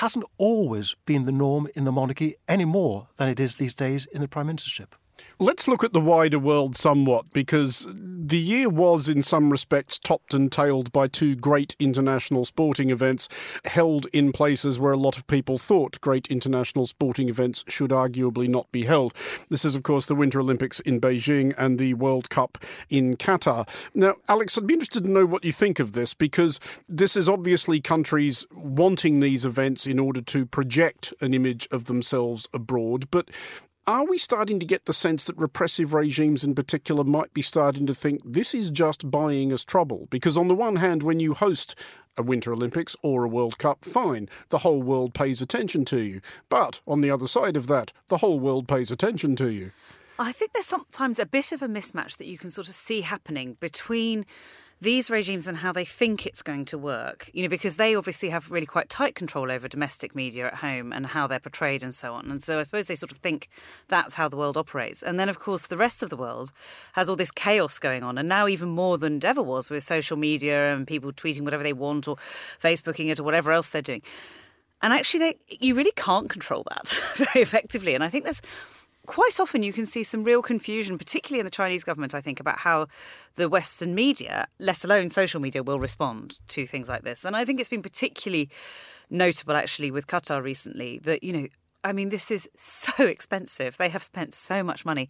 hasn't 0.02 0.26
always 0.38 0.96
been 1.06 1.26
the 1.26 1.32
norm 1.32 1.68
in 1.76 1.86
the 1.86 1.92
monarchy 1.92 2.36
any 2.48 2.66
more 2.66 3.08
than 3.18 3.30
it 3.30 3.40
is 3.40 3.56
these 3.56 3.74
days 3.74 4.06
in 4.08 4.22
the 4.22 4.28
prime 4.28 4.48
ministership. 4.48 4.92
Let's 5.40 5.68
look 5.68 5.84
at 5.84 5.94
the 5.94 6.00
wider 6.00 6.38
world 6.38 6.78
somewhat 6.78 7.34
because 7.34 7.88
the 7.92 8.38
year 8.38 8.70
was, 8.70 9.10
in 9.10 9.24
some 9.24 9.50
respects, 9.50 9.98
topped 9.98 10.34
and 10.34 10.52
tailed 10.52 10.92
by 10.92 11.08
two 11.08 11.36
great 11.36 11.76
international 11.80 12.46
sporting 12.46 12.92
events 12.92 13.28
held 13.66 14.06
in 14.14 14.32
places 14.32 14.80
where 14.80 14.94
a 14.94 14.98
lot 14.98 15.18
of 15.18 15.26
people 15.26 15.58
thought 15.58 16.00
great 16.02 16.28
international 16.28 16.86
sporting 16.86 17.28
events 17.28 17.66
should 17.68 17.90
arguably 17.90 18.48
not 18.48 18.72
be 18.72 18.84
held. 18.84 19.14
This 19.50 19.66
is, 19.66 19.76
of 19.76 19.84
course, 19.84 20.06
the 20.06 20.16
Winter 20.16 20.40
Olympics 20.40 20.80
in 20.82 21.02
Beijing 21.02 21.54
and 21.58 21.80
the 21.80 21.96
World 21.96 22.30
Cup 22.30 22.58
in 22.90 23.18
Qatar. 23.18 23.68
Now, 23.96 24.16
Alex, 24.30 24.58
I'd 24.58 24.68
be 24.68 24.76
interested 24.76 25.04
to 25.04 25.10
know 25.10 25.26
what 25.26 25.44
you 25.44 25.52
think 25.52 25.80
of 25.80 25.94
this 25.94 26.14
because 26.14 26.60
this 26.88 27.16
is 27.16 27.28
obviously 27.28 27.82
countries 27.82 28.46
wanting 28.54 29.20
these 29.20 29.46
events 29.46 29.88
in 29.88 29.98
order 29.98 30.22
to 30.22 30.46
project 30.46 31.14
an 31.20 31.34
image 31.34 31.68
of 31.72 31.86
themselves 31.86 32.48
abroad, 32.54 33.08
but 33.12 33.30
are 33.92 34.06
we 34.06 34.18
starting 34.18 34.58
to 34.58 34.66
get 34.66 34.86
the 34.86 34.94
sense 34.94 35.26
that 35.26 35.36
repressive 35.36 35.94
regimes 35.94 36.46
in 36.46 36.56
particular 36.56 37.04
might 37.04 37.34
be 37.34 37.42
starting 37.42 37.86
to 37.88 37.94
think 37.94 38.22
this 38.24 38.54
is 38.54 38.72
just 38.72 39.12
buying 39.12 39.52
us 39.52 39.66
trouble? 39.66 40.08
Because, 40.10 40.38
on 40.38 40.48
the 40.48 40.56
one 40.56 40.78
hand, 40.78 41.04
when 41.04 41.20
you 41.20 41.34
host 41.34 41.76
a 42.18 42.24
Winter 42.24 42.54
Olympics 42.54 42.96
or 43.02 43.26
a 43.26 43.28
World 43.28 43.58
Cup, 43.58 43.84
fine, 43.84 44.30
the 44.48 44.60
whole 44.60 44.82
world 44.82 45.14
pays 45.14 45.42
attention 45.42 45.84
to 45.86 46.00
you. 46.00 46.22
But 46.48 46.80
on 46.88 47.02
the 47.02 47.12
other 47.12 47.28
side 47.28 47.58
of 47.58 47.68
that, 47.68 47.92
the 48.08 48.20
whole 48.20 48.40
world 48.40 48.66
pays 48.66 48.92
attention 48.92 49.36
to 49.36 49.52
you. 49.52 49.72
I 50.18 50.32
think 50.32 50.54
there's 50.54 50.68
sometimes 50.68 51.20
a 51.20 51.26
bit 51.26 51.52
of 51.52 51.62
a 51.62 51.68
mismatch 51.68 52.16
that 52.16 52.28
you 52.28 52.38
can 52.38 52.50
sort 52.50 52.70
of 52.70 52.76
see 52.76 53.02
happening 53.02 53.58
between 53.60 54.26
these 54.82 55.12
regimes 55.12 55.48
and 55.48 55.58
how 55.58 55.72
they 55.72 55.86
think 55.86 56.26
it's 56.26 56.42
going 56.42 56.66
to 56.66 56.78
work, 56.78 57.30
you 57.34 57.44
know, 57.44 57.50
because 57.50 57.76
they 57.76 57.96
obviously 57.96 58.30
have 58.30 58.52
really 58.52 58.66
quite 58.66 58.90
tight 58.90 59.14
control 59.14 59.52
over 59.52 59.68
domestic 59.68 60.16
media 60.16 60.48
at 60.48 60.56
home 60.56 60.92
and 60.92 61.06
how 61.06 61.28
they're 61.28 61.40
portrayed 61.40 61.84
and 61.84 61.94
so 61.94 62.16
on. 62.16 62.32
And 62.32 62.42
so 62.42 62.60
I 62.60 62.64
suppose 62.64 62.88
they 62.88 62.96
sort 62.96 63.12
of 63.12 63.20
think 63.20 63.48
that's 63.90 64.16
how 64.16 64.28
the 64.28 64.38
world 64.38 64.58
operates. 64.58 65.04
And 65.04 65.20
then, 65.20 65.30
of 65.30 65.38
course, 65.38 65.68
the 65.68 65.78
rest 65.78 66.02
of 66.02 66.10
the 66.10 66.18
world 66.18 66.52
has 66.94 67.10
all 67.10 67.16
this 67.16 67.30
chaos 67.30 67.78
going 67.78 68.02
on. 68.02 68.18
And 68.18 68.28
now, 68.28 68.48
even 68.48 68.70
more 68.70 68.98
than 68.98 69.18
it 69.18 69.26
ever 69.26 69.44
was 69.44 69.70
with 69.70 69.84
social 69.84 70.18
media 70.18 70.74
and 70.74 70.88
people 70.88 71.14
tweeting 71.14 71.44
whatever 71.44 71.64
they 71.64 71.74
want 71.74 72.08
or 72.08 72.16
Facebooking 72.16 73.12
it 73.12 73.20
or 73.20 73.24
whatever 73.24 73.52
else 73.52 73.70
they're 73.70 73.84
doing. 73.84 74.02
And 74.82 74.94
actually, 74.94 75.20
they, 75.20 75.38
you 75.60 75.76
really 75.76 75.94
can't 75.96 76.28
control 76.28 76.66
that 76.70 76.88
very 77.16 77.44
effectively. 77.44 77.94
And 77.94 78.04
I 78.04 78.10
think 78.10 78.24
there's 78.24 78.42
quite 79.06 79.40
often 79.40 79.64
you 79.64 79.74
can 79.74 79.86
see 79.86 80.04
some 80.04 80.24
real 80.24 80.42
confusion, 80.42 80.98
particularly 80.98 81.40
in 81.40 81.46
the 81.46 81.52
Chinese 81.52 81.84
government, 81.84 82.14
I 82.14 82.22
think, 82.22 82.40
about 82.40 82.60
how 82.60 82.88
the 83.36 83.50
Western 83.50 83.96
media, 83.96 84.48
let 84.60 84.84
alone 84.84 85.10
social 85.10 85.42
media, 85.42 85.64
will 85.64 85.80
respond 85.80 86.40
to 86.50 86.66
things 86.66 86.90
like 86.90 87.04
this. 87.04 87.26
And 87.26 87.36
I 87.36 87.46
think 87.46 87.60
it's 87.60 87.70
been 87.70 87.82
particularly 87.82 88.50
notable, 89.10 89.56
actually, 89.56 89.92
with 89.92 90.08
Qatar 90.08 90.44
recently 90.44 91.00
that, 91.00 91.24
you 91.24 91.34
know, 91.34 91.48
I 91.84 91.94
mean, 91.94 92.10
this 92.10 92.32
is 92.32 92.50
so 92.58 93.06
expensive. 93.06 93.78
They 93.78 93.90
have 93.90 94.04
spent 94.04 94.34
so 94.34 94.64
much 94.64 94.86
money. 94.86 95.10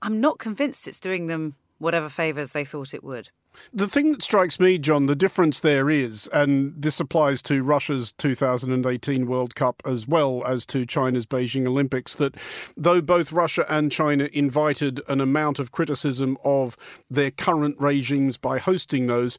I'm 0.00 0.20
not 0.20 0.38
convinced 0.38 0.88
it's 0.88 1.00
doing 1.00 1.26
them 1.26 1.54
whatever 1.78 2.08
favours 2.08 2.52
they 2.52 2.64
thought 2.64 2.94
it 2.94 3.04
would. 3.04 3.30
The 3.72 3.88
thing 3.88 4.12
that 4.12 4.22
strikes 4.22 4.58
me, 4.58 4.78
John, 4.78 5.06
the 5.06 5.16
difference 5.16 5.60
there 5.60 5.90
is, 5.90 6.28
and 6.32 6.74
this 6.76 7.00
applies 7.00 7.42
to 7.42 7.62
Russia's 7.62 8.12
2018 8.12 9.26
World 9.26 9.54
Cup 9.54 9.82
as 9.86 10.06
well 10.06 10.42
as 10.46 10.66
to 10.66 10.86
China's 10.86 11.26
Beijing 11.26 11.66
Olympics, 11.66 12.14
that 12.16 12.36
though 12.76 13.00
both 13.00 13.32
Russia 13.32 13.64
and 13.68 13.92
China 13.92 14.28
invited 14.32 15.00
an 15.08 15.20
amount 15.20 15.58
of 15.58 15.70
criticism 15.70 16.36
of 16.44 16.76
their 17.10 17.30
current 17.30 17.76
regimes 17.78 18.36
by 18.36 18.58
hosting 18.58 19.06
those, 19.06 19.38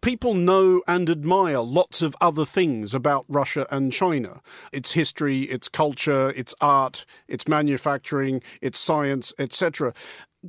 people 0.00 0.34
know 0.34 0.82
and 0.86 1.10
admire 1.10 1.60
lots 1.60 2.02
of 2.02 2.16
other 2.20 2.44
things 2.44 2.94
about 2.94 3.24
Russia 3.28 3.66
and 3.70 3.92
China 3.92 4.40
its 4.72 4.92
history, 4.92 5.42
its 5.42 5.68
culture, 5.68 6.30
its 6.30 6.54
art, 6.60 7.04
its 7.26 7.48
manufacturing, 7.48 8.42
its 8.60 8.78
science, 8.78 9.32
etc. 9.38 9.92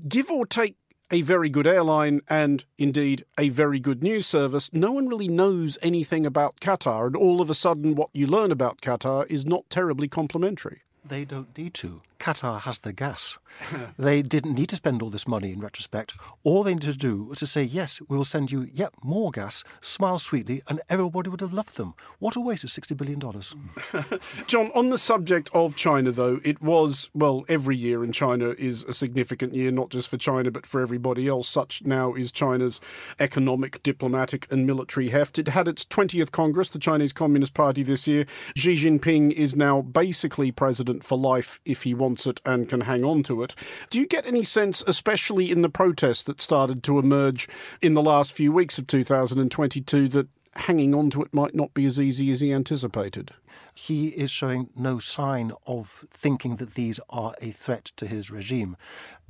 Give 0.07 0.29
or 0.29 0.45
take 0.45 0.75
a 1.11 1.21
very 1.21 1.49
good 1.49 1.65
airline 1.65 2.21
and 2.29 2.65
indeed 2.77 3.25
a 3.37 3.49
very 3.49 3.79
good 3.79 4.03
news 4.03 4.27
service, 4.27 4.71
no 4.73 4.91
one 4.91 5.07
really 5.07 5.27
knows 5.27 5.77
anything 5.81 6.25
about 6.25 6.59
Qatar, 6.59 7.07
and 7.07 7.15
all 7.15 7.41
of 7.41 7.49
a 7.49 7.55
sudden, 7.55 7.95
what 7.95 8.09
you 8.13 8.27
learn 8.27 8.51
about 8.51 8.81
Qatar 8.81 9.25
is 9.27 9.45
not 9.45 9.69
terribly 9.69 10.07
complimentary. 10.07 10.83
They 11.03 11.25
don't 11.25 11.57
need 11.57 11.73
to. 11.75 12.01
Qatar 12.19 12.61
has 12.61 12.79
the 12.79 12.91
gas. 12.91 13.37
they 13.97 14.21
didn't 14.21 14.55
need 14.55 14.69
to 14.69 14.75
spend 14.75 15.01
all 15.01 15.09
this 15.09 15.27
money 15.27 15.53
in 15.53 15.59
retrospect. 15.61 16.15
All 16.43 16.63
they 16.63 16.73
needed 16.73 16.91
to 16.91 16.97
do 16.97 17.23
was 17.23 17.39
to 17.39 17.47
say, 17.47 17.63
yes, 17.63 18.01
we 18.07 18.17
will 18.17 18.25
send 18.25 18.51
you 18.51 18.69
yet 18.73 18.93
more 19.01 19.31
gas, 19.31 19.63
smile 19.79 20.19
sweetly, 20.19 20.61
and 20.67 20.81
everybody 20.89 21.29
would 21.29 21.39
have 21.39 21.53
loved 21.53 21.77
them. 21.77 21.93
What 22.19 22.35
a 22.35 22.41
waste 22.41 22.65
of 22.65 22.69
$60 22.71 22.97
billion. 22.97 23.19
John, 24.47 24.71
on 24.75 24.89
the 24.89 24.97
subject 24.97 25.49
of 25.53 25.77
China, 25.77 26.11
though, 26.11 26.41
it 26.43 26.61
was, 26.61 27.09
well, 27.13 27.45
every 27.47 27.77
year 27.77 28.03
in 28.03 28.11
China 28.11 28.49
is 28.57 28.83
a 28.83 28.93
significant 28.93 29.53
year, 29.53 29.71
not 29.71 29.89
just 29.89 30.09
for 30.09 30.17
China, 30.17 30.51
but 30.51 30.65
for 30.65 30.81
everybody 30.81 31.27
else. 31.27 31.47
Such 31.47 31.83
now 31.85 32.13
is 32.13 32.31
China's 32.33 32.81
economic, 33.17 33.81
diplomatic, 33.81 34.45
and 34.51 34.67
military 34.67 35.09
heft. 35.09 35.39
It 35.39 35.47
had 35.49 35.69
its 35.69 35.85
20th 35.85 36.31
Congress, 36.31 36.69
the 36.69 36.79
Chinese 36.79 37.13
Communist 37.13 37.53
Party, 37.53 37.81
this 37.81 38.07
year. 38.07 38.25
Xi 38.55 38.75
Jinping 38.75 39.31
is 39.31 39.55
now 39.55 39.81
basically 39.81 40.51
president 40.51 40.88
for 41.03 41.17
life 41.17 41.59
if 41.65 41.83
he 41.83 41.93
wants 41.93 42.09
wants 42.09 42.25
it 42.25 42.41
and 42.43 42.67
can 42.67 42.81
hang 42.81 43.05
on 43.05 43.23
to 43.23 43.43
it. 43.43 43.55
Do 43.89 43.99
you 43.99 44.07
get 44.07 44.25
any 44.25 44.43
sense, 44.43 44.83
especially 44.87 45.51
in 45.51 45.61
the 45.61 45.69
protests 45.69 46.23
that 46.23 46.41
started 46.41 46.83
to 46.83 46.99
emerge 46.99 47.47
in 47.81 47.93
the 47.93 48.01
last 48.01 48.33
few 48.33 48.51
weeks 48.51 48.77
of 48.77 48.87
2022, 48.87 50.07
that 50.09 50.27
hanging 50.55 50.95
on 50.95 51.11
to 51.11 51.21
it 51.21 51.33
might 51.33 51.53
not 51.53 51.73
be 51.73 51.85
as 51.85 51.99
easy 51.99 52.31
as 52.31 52.41
he 52.41 52.51
anticipated? 52.51 53.31
He 53.73 54.07
is 54.07 54.31
showing 54.31 54.69
no 54.75 54.99
sign 54.99 55.51
of 55.67 56.05
thinking 56.11 56.55
that 56.55 56.73
these 56.73 56.99
are 57.09 57.33
a 57.41 57.51
threat 57.51 57.85
to 57.97 58.07
his 58.07 58.31
regime. 58.31 58.75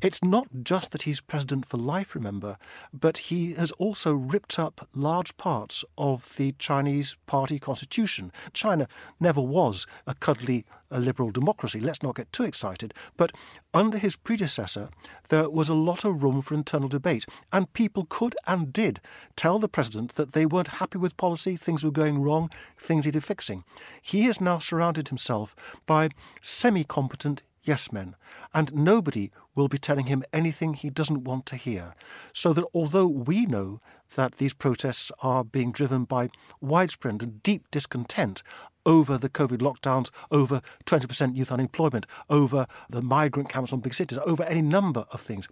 It's 0.02 0.24
not 0.24 0.48
just 0.64 0.92
that 0.92 1.02
he's 1.02 1.20
president 1.20 1.66
for 1.66 1.78
life, 1.78 2.16
remember, 2.16 2.58
but 2.94 3.18
he 3.18 3.54
has 3.54 3.72
also 3.74 4.14
ripped 4.14 4.58
up 4.58 4.88
large 4.96 5.36
parts 5.36 5.84
of 5.98 6.36
the 6.38 6.54
Chinese 6.54 7.18
party 7.28 7.60
constitution. 7.60 8.32
China 8.54 8.88
never 9.20 9.42
was 9.42 9.86
a 10.08 10.16
cuddly 10.16 10.66
a 10.92 11.00
liberal 11.00 11.30
democracy. 11.30 11.80
Let's 11.80 12.02
not 12.02 12.16
get 12.16 12.32
too 12.32 12.44
excited. 12.44 12.94
But 13.18 13.32
under 13.74 13.98
his 13.98 14.16
predecessor, 14.16 14.90
there 15.30 15.50
was 15.50 15.70
a 15.70 15.76
lot 15.76 16.06
of 16.06 16.24
room 16.24 16.42
for 16.42 16.56
internal 16.56 16.90
debate, 16.90 17.26
and 17.52 17.72
people 17.74 18.06
could 18.10 18.36
and 18.48 18.74
did 18.74 19.00
tell 19.36 19.60
the 19.60 19.70
president 19.70 20.16
that 20.16 20.34
they 20.34 20.46
weren't 20.46 20.80
happy 20.80 20.98
with 20.98 21.18
policy, 21.18 21.56
things 21.56 21.84
were 21.84 21.92
going 21.92 22.22
wrong, 22.22 22.50
things 22.78 23.06
needed 23.06 23.24
fixing. 23.24 23.64
He 24.02 24.24
has 24.24 24.42
now 24.42 24.60
surrounded 24.60 25.10
himself 25.10 25.56
by 25.86 26.10
semi 26.42 26.84
competent 26.84 27.44
yes 27.62 27.92
men, 27.92 28.16
and 28.54 28.74
nobody 28.74 29.32
will 29.60 29.68
be 29.68 29.78
telling 29.78 30.06
him 30.06 30.24
anything 30.32 30.74
he 30.74 30.90
doesn't 30.90 31.26
want 31.26 31.46
to 31.48 31.56
hear. 31.56 31.94
So 32.34 32.54
that 32.54 32.66
although 32.74 33.08
we 33.08 33.46
know 33.46 33.82
that 34.16 34.36
these 34.38 34.54
protests 34.54 35.12
are 35.22 35.44
being 35.44 35.72
driven 35.72 36.06
by 36.06 36.30
widespread 36.62 37.22
and 37.22 37.44
deep 37.44 37.70
discontent 37.70 38.42
over 38.86 39.18
the 39.18 39.30
COVID 39.30 39.58
lockdowns, 39.58 40.10
over 40.32 40.62
20% 40.86 41.36
youth 41.36 41.52
unemployment, 41.52 42.08
over 42.30 42.66
the 42.90 43.02
migrant 43.02 43.50
camps 43.50 43.74
on 43.74 43.82
big 43.82 43.94
cities, 43.94 44.18
over 44.26 44.44
any 44.44 44.62
number 44.62 45.06
of 45.12 45.22
things, 45.22 45.48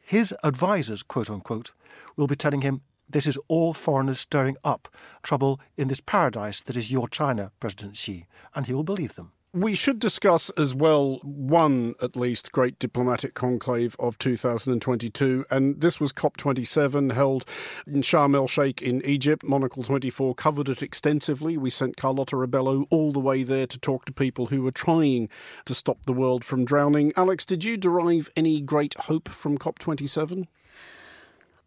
his 0.00 0.34
advisers, 0.44 1.02
quote 1.02 1.30
unquote, 1.30 1.72
will 2.16 2.26
be 2.26 2.34
telling 2.34 2.62
him 2.62 2.82
this 3.08 3.26
is 3.26 3.38
all 3.46 3.72
foreigners 3.72 4.20
stirring 4.20 4.56
up 4.64 4.88
trouble 5.22 5.60
in 5.76 5.88
this 5.88 6.00
paradise 6.00 6.60
that 6.62 6.76
is 6.76 6.90
your 6.90 7.08
China, 7.08 7.52
President 7.60 7.96
Xi, 7.96 8.26
and 8.54 8.66
he 8.66 8.74
will 8.74 8.84
believe 8.84 9.14
them. 9.14 9.32
We 9.54 9.74
should 9.74 9.98
discuss 9.98 10.48
as 10.56 10.74
well 10.74 11.20
one, 11.22 11.94
at 12.00 12.16
least, 12.16 12.52
great 12.52 12.78
diplomatic 12.78 13.34
conclave 13.34 13.94
of 13.98 14.16
2022, 14.16 15.44
and 15.50 15.78
this 15.78 16.00
was 16.00 16.10
COP27 16.10 17.12
held 17.12 17.44
in 17.86 18.00
Sharm 18.00 18.34
el 18.34 18.48
Sheikh 18.48 18.80
in 18.80 19.04
Egypt. 19.04 19.44
Monocle 19.44 19.82
24 19.82 20.34
covered 20.36 20.70
it 20.70 20.82
extensively. 20.82 21.58
We 21.58 21.68
sent 21.68 21.98
Carlotta 21.98 22.34
Rebelo 22.34 22.86
all 22.88 23.12
the 23.12 23.20
way 23.20 23.42
there 23.42 23.66
to 23.66 23.78
talk 23.78 24.06
to 24.06 24.12
people 24.14 24.46
who 24.46 24.62
were 24.62 24.70
trying 24.70 25.28
to 25.66 25.74
stop 25.74 26.06
the 26.06 26.14
world 26.14 26.46
from 26.46 26.64
drowning. 26.64 27.12
Alex, 27.14 27.44
did 27.44 27.62
you 27.62 27.76
derive 27.76 28.30
any 28.34 28.62
great 28.62 28.94
hope 29.00 29.28
from 29.28 29.58
COP27? 29.58 30.46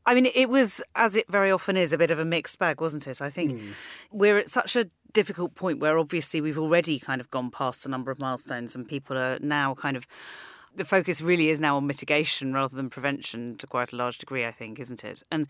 I 0.05 0.13
mean, 0.13 0.27
it 0.33 0.49
was, 0.49 0.81
as 0.95 1.15
it 1.15 1.29
very 1.29 1.51
often 1.51 1.77
is, 1.77 1.93
a 1.93 1.97
bit 1.97 2.11
of 2.11 2.19
a 2.19 2.25
mixed 2.25 2.59
bag, 2.59 2.79
wasn't 2.79 3.07
it? 3.07 3.21
I 3.21 3.29
think 3.29 3.53
mm. 3.53 3.73
we're 4.11 4.37
at 4.37 4.49
such 4.49 4.75
a 4.75 4.87
difficult 5.13 5.55
point 5.55 5.79
where 5.79 5.97
obviously 5.97 6.41
we've 6.41 6.59
already 6.59 6.99
kind 6.99 7.21
of 7.21 7.31
gone 7.31 7.49
past 7.49 7.85
a 7.85 7.89
number 7.89 8.11
of 8.11 8.19
milestones 8.19 8.75
and 8.75 8.87
people 8.87 9.17
are 9.17 9.39
now 9.39 9.73
kind 9.73 9.97
of. 9.97 10.05
The 10.75 10.83
focus 10.83 11.21
really 11.21 11.47
is 11.47 11.61
now 11.61 11.77
on 11.77 11.87
mitigation 11.87 12.53
rather 12.53 12.75
than 12.75 12.89
prevention 12.89 13.55
to 13.59 13.67
quite 13.67 13.93
a 13.93 13.95
large 13.95 14.17
degree, 14.17 14.45
I 14.45 14.51
think, 14.51 14.77
isn't 14.77 15.05
it? 15.05 15.23
And 15.31 15.47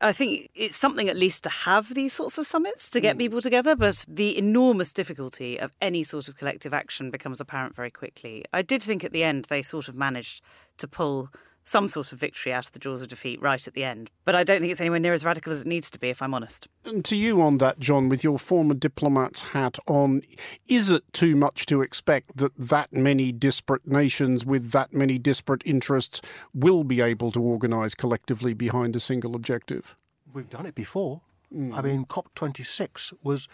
I 0.00 0.12
think 0.12 0.50
it's 0.54 0.76
something 0.76 1.08
at 1.08 1.16
least 1.16 1.42
to 1.44 1.48
have 1.48 1.94
these 1.94 2.12
sorts 2.12 2.38
of 2.38 2.46
summits 2.46 2.88
to 2.90 3.00
get 3.00 3.16
mm. 3.16 3.20
people 3.20 3.40
together, 3.40 3.74
but 3.74 4.04
the 4.06 4.38
enormous 4.38 4.92
difficulty 4.92 5.58
of 5.58 5.72
any 5.80 6.04
sort 6.04 6.28
of 6.28 6.36
collective 6.36 6.72
action 6.72 7.10
becomes 7.10 7.40
apparent 7.40 7.74
very 7.74 7.90
quickly. 7.90 8.44
I 8.52 8.62
did 8.62 8.82
think 8.82 9.02
at 9.02 9.12
the 9.12 9.24
end 9.24 9.46
they 9.46 9.62
sort 9.62 9.88
of 9.88 9.96
managed 9.96 10.42
to 10.76 10.86
pull 10.86 11.30
some 11.68 11.86
sort 11.86 12.12
of 12.12 12.18
victory 12.18 12.52
out 12.52 12.66
of 12.66 12.72
the 12.72 12.78
jaws 12.78 13.02
of 13.02 13.08
defeat 13.08 13.40
right 13.42 13.66
at 13.66 13.74
the 13.74 13.84
end. 13.84 14.10
But 14.24 14.34
I 14.34 14.42
don't 14.42 14.60
think 14.60 14.72
it's 14.72 14.80
anywhere 14.80 14.98
near 14.98 15.12
as 15.12 15.24
radical 15.24 15.52
as 15.52 15.60
it 15.60 15.66
needs 15.66 15.90
to 15.90 15.98
be, 15.98 16.08
if 16.08 16.22
I'm 16.22 16.32
honest. 16.32 16.66
And 16.84 17.04
to 17.04 17.16
you 17.16 17.42
on 17.42 17.58
that, 17.58 17.78
John, 17.78 18.08
with 18.08 18.24
your 18.24 18.38
former 18.38 18.74
diplomat's 18.74 19.50
hat 19.50 19.78
on, 19.86 20.22
is 20.66 20.90
it 20.90 21.04
too 21.12 21.36
much 21.36 21.66
to 21.66 21.82
expect 21.82 22.38
that 22.38 22.56
that 22.56 22.92
many 22.92 23.32
disparate 23.32 23.86
nations 23.86 24.46
with 24.46 24.70
that 24.70 24.94
many 24.94 25.18
disparate 25.18 25.62
interests 25.66 26.22
will 26.54 26.84
be 26.84 27.02
able 27.02 27.30
to 27.32 27.42
organise 27.42 27.94
collectively 27.94 28.54
behind 28.54 28.96
a 28.96 29.00
single 29.00 29.36
objective? 29.36 29.94
We've 30.32 30.48
done 30.48 30.64
it 30.64 30.74
before. 30.74 31.20
Mm. 31.54 31.74
I 31.74 31.82
mean, 31.82 32.04
COP26 32.06 33.14
was 33.22 33.48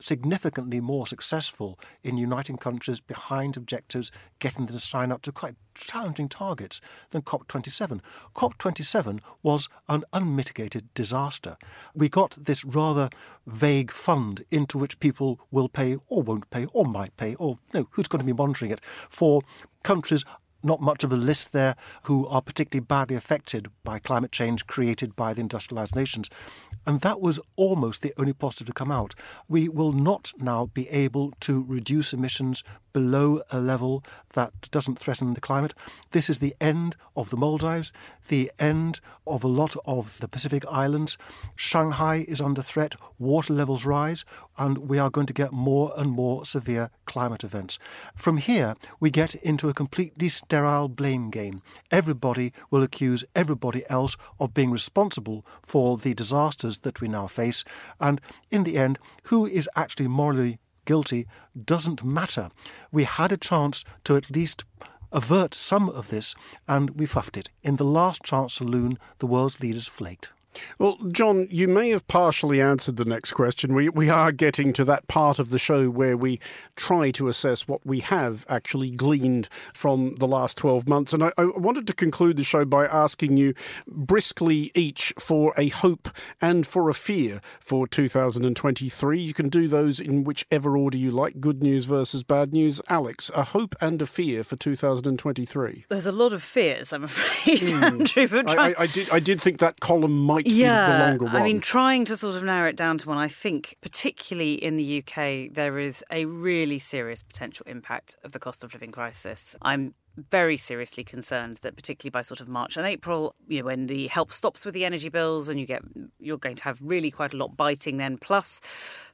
significantly 0.00 0.80
more 0.80 1.06
successful 1.06 1.78
in 2.02 2.16
uniting 2.16 2.56
countries 2.56 3.00
behind 3.00 3.56
objectives, 3.56 4.10
getting 4.38 4.66
them 4.66 4.74
to 4.74 4.80
sign 4.80 5.12
up 5.12 5.22
to 5.22 5.32
quite 5.32 5.54
challenging 5.74 6.28
targets 6.28 6.80
than 7.10 7.22
COP27. 7.22 8.00
COP27 8.34 9.20
was 9.42 9.68
an 9.88 10.04
unmitigated 10.12 10.92
disaster. 10.94 11.56
We 11.94 12.08
got 12.08 12.36
this 12.40 12.64
rather 12.64 13.08
vague 13.46 13.90
fund 13.90 14.44
into 14.50 14.78
which 14.78 15.00
people 15.00 15.40
will 15.50 15.68
pay 15.68 15.96
or 16.08 16.22
won't 16.22 16.50
pay 16.50 16.66
or 16.72 16.84
might 16.84 17.16
pay 17.16 17.34
or 17.36 17.58
no, 17.72 17.88
who's 17.92 18.08
going 18.08 18.20
to 18.20 18.26
be 18.26 18.32
monitoring 18.32 18.70
it 18.70 18.80
for 19.08 19.42
countries 19.82 20.24
not 20.62 20.80
much 20.80 21.04
of 21.04 21.12
a 21.12 21.16
list 21.16 21.52
there 21.52 21.76
who 22.04 22.26
are 22.28 22.42
particularly 22.42 22.84
badly 22.84 23.16
affected 23.16 23.70
by 23.84 23.98
climate 23.98 24.32
change 24.32 24.66
created 24.66 25.16
by 25.16 25.34
the 25.34 25.40
industrialized 25.40 25.96
nations. 25.96 26.30
And 26.86 27.00
that 27.02 27.20
was 27.20 27.40
almost 27.56 28.02
the 28.02 28.14
only 28.16 28.32
positive 28.32 28.66
to 28.68 28.72
come 28.72 28.90
out. 28.90 29.14
We 29.48 29.68
will 29.68 29.92
not 29.92 30.32
now 30.38 30.66
be 30.66 30.88
able 30.88 31.32
to 31.40 31.64
reduce 31.66 32.12
emissions 32.12 32.64
below 32.92 33.42
a 33.50 33.60
level 33.60 34.04
that 34.34 34.52
doesn't 34.70 34.98
threaten 34.98 35.34
the 35.34 35.40
climate. 35.40 35.74
This 36.10 36.28
is 36.28 36.38
the 36.38 36.54
end 36.60 36.96
of 37.16 37.30
the 37.30 37.36
Maldives, 37.36 37.92
the 38.28 38.50
end 38.58 39.00
of 39.26 39.44
a 39.44 39.48
lot 39.48 39.76
of 39.84 40.18
the 40.20 40.28
Pacific 40.28 40.64
Islands. 40.70 41.16
Shanghai 41.54 42.24
is 42.26 42.40
under 42.40 42.62
threat, 42.62 42.96
water 43.18 43.52
levels 43.52 43.84
rise, 43.84 44.24
and 44.58 44.78
we 44.78 44.98
are 44.98 45.10
going 45.10 45.26
to 45.26 45.32
get 45.32 45.52
more 45.52 45.92
and 45.96 46.10
more 46.10 46.44
severe 46.44 46.90
climate 47.06 47.44
events. 47.44 47.78
From 48.14 48.38
here, 48.38 48.74
we 48.98 49.10
get 49.10 49.34
into 49.36 49.68
a 49.68 49.74
completely 49.74 50.28
sterile 50.50 50.88
blame 50.88 51.30
game. 51.30 51.62
Everybody 51.92 52.52
will 52.72 52.82
accuse 52.82 53.22
everybody 53.36 53.88
else 53.88 54.16
of 54.40 54.52
being 54.52 54.72
responsible 54.72 55.46
for 55.62 55.96
the 55.96 56.12
disasters 56.12 56.80
that 56.80 57.00
we 57.00 57.06
now 57.06 57.28
face, 57.28 57.62
and 58.00 58.20
in 58.50 58.64
the 58.64 58.76
end, 58.76 58.98
who 59.24 59.46
is 59.46 59.70
actually 59.76 60.08
morally 60.08 60.58
guilty 60.86 61.28
doesn't 61.64 62.02
matter. 62.02 62.50
We 62.90 63.04
had 63.04 63.30
a 63.30 63.36
chance 63.36 63.84
to 64.02 64.16
at 64.16 64.34
least 64.34 64.64
avert 65.12 65.54
some 65.54 65.88
of 65.88 66.08
this, 66.08 66.34
and 66.66 66.98
we 66.98 67.06
fuffed 67.06 67.36
it. 67.36 67.50
In 67.62 67.76
the 67.76 67.84
last 67.84 68.24
chance 68.24 68.54
saloon, 68.54 68.98
the 69.20 69.28
world's 69.28 69.60
leaders 69.60 69.86
flaked. 69.86 70.30
Well, 70.78 70.98
John, 71.12 71.46
you 71.50 71.68
may 71.68 71.90
have 71.90 72.06
partially 72.08 72.60
answered 72.60 72.96
the 72.96 73.04
next 73.04 73.32
question. 73.32 73.74
We, 73.74 73.88
we 73.88 74.08
are 74.08 74.32
getting 74.32 74.72
to 74.74 74.84
that 74.84 75.06
part 75.08 75.38
of 75.38 75.50
the 75.50 75.58
show 75.58 75.88
where 75.88 76.16
we 76.16 76.40
try 76.76 77.10
to 77.12 77.28
assess 77.28 77.68
what 77.68 77.84
we 77.86 78.00
have 78.00 78.44
actually 78.48 78.90
gleaned 78.90 79.48
from 79.72 80.16
the 80.16 80.26
last 80.26 80.56
12 80.58 80.88
months. 80.88 81.12
And 81.12 81.24
I, 81.24 81.32
I 81.38 81.44
wanted 81.44 81.86
to 81.86 81.92
conclude 81.92 82.36
the 82.36 82.44
show 82.44 82.64
by 82.64 82.86
asking 82.86 83.36
you 83.36 83.54
briskly 83.86 84.70
each 84.74 85.12
for 85.18 85.52
a 85.56 85.68
hope 85.68 86.08
and 86.40 86.66
for 86.66 86.88
a 86.88 86.94
fear 86.94 87.40
for 87.60 87.86
2023. 87.86 89.20
You 89.20 89.34
can 89.34 89.48
do 89.48 89.68
those 89.68 90.00
in 90.00 90.24
whichever 90.24 90.76
order 90.76 90.98
you 90.98 91.10
like 91.10 91.40
good 91.40 91.62
news 91.62 91.84
versus 91.84 92.22
bad 92.22 92.52
news. 92.52 92.80
Alex, 92.88 93.30
a 93.34 93.44
hope 93.44 93.74
and 93.80 94.00
a 94.02 94.06
fear 94.06 94.42
for 94.42 94.56
2023. 94.56 95.84
There's 95.88 96.06
a 96.06 96.12
lot 96.12 96.32
of 96.32 96.42
fears, 96.42 96.92
I'm 96.92 97.04
afraid, 97.04 97.60
mm. 97.60 97.82
Andrew. 98.26 98.42
I, 98.46 98.70
I, 98.70 98.74
I, 98.78 98.86
did, 98.86 99.10
I 99.10 99.20
did 99.20 99.40
think 99.40 99.58
that 99.58 99.80
column 99.80 100.18
might 100.18 100.39
might 100.46 100.54
yeah, 100.54 100.86
be 100.86 100.92
the 100.92 100.98
longer 100.98 101.24
one? 101.26 101.36
I 101.36 101.44
mean, 101.44 101.60
trying 101.60 102.04
to 102.06 102.16
sort 102.16 102.36
of 102.36 102.42
narrow 102.42 102.68
it 102.68 102.76
down 102.76 102.98
to 102.98 103.08
one, 103.08 103.18
I 103.18 103.28
think, 103.28 103.76
particularly 103.80 104.54
in 104.54 104.76
the 104.76 104.98
UK, 104.98 105.52
there 105.52 105.78
is 105.78 106.04
a 106.10 106.24
really 106.24 106.78
serious 106.78 107.22
potential 107.22 107.66
impact 107.68 108.16
of 108.24 108.32
the 108.32 108.38
cost 108.38 108.64
of 108.64 108.72
living 108.72 108.92
crisis. 108.92 109.56
I'm 109.62 109.94
very 110.16 110.56
seriously 110.56 111.04
concerned 111.04 111.58
that 111.62 111.76
particularly 111.76 112.10
by 112.10 112.22
sort 112.22 112.40
of 112.40 112.48
March 112.48 112.76
and 112.76 112.86
April, 112.86 113.34
you 113.48 113.60
know, 113.60 113.66
when 113.66 113.86
the 113.86 114.08
help 114.08 114.32
stops 114.32 114.64
with 114.64 114.74
the 114.74 114.84
energy 114.84 115.08
bills 115.08 115.48
and 115.48 115.58
you 115.58 115.66
get 115.66 115.82
you're 116.18 116.38
going 116.38 116.56
to 116.56 116.64
have 116.64 116.78
really 116.82 117.10
quite 117.10 117.32
a 117.32 117.36
lot 117.36 117.56
biting 117.56 117.96
then. 117.96 118.18
Plus, 118.18 118.60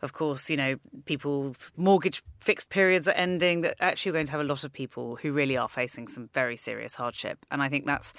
of 0.02 0.12
course, 0.12 0.50
you 0.50 0.56
know, 0.56 0.76
people's 1.04 1.70
mortgage 1.76 2.22
fixed 2.40 2.70
periods 2.70 3.06
are 3.06 3.14
ending, 3.14 3.60
that 3.60 3.76
actually 3.80 4.10
you're 4.10 4.14
going 4.14 4.26
to 4.26 4.32
have 4.32 4.40
a 4.40 4.44
lot 4.44 4.64
of 4.64 4.72
people 4.72 5.16
who 5.16 5.32
really 5.32 5.56
are 5.56 5.68
facing 5.68 6.08
some 6.08 6.28
very 6.32 6.56
serious 6.56 6.94
hardship. 6.94 7.44
And 7.50 7.62
I 7.62 7.68
think 7.68 7.86
that's 7.86 8.14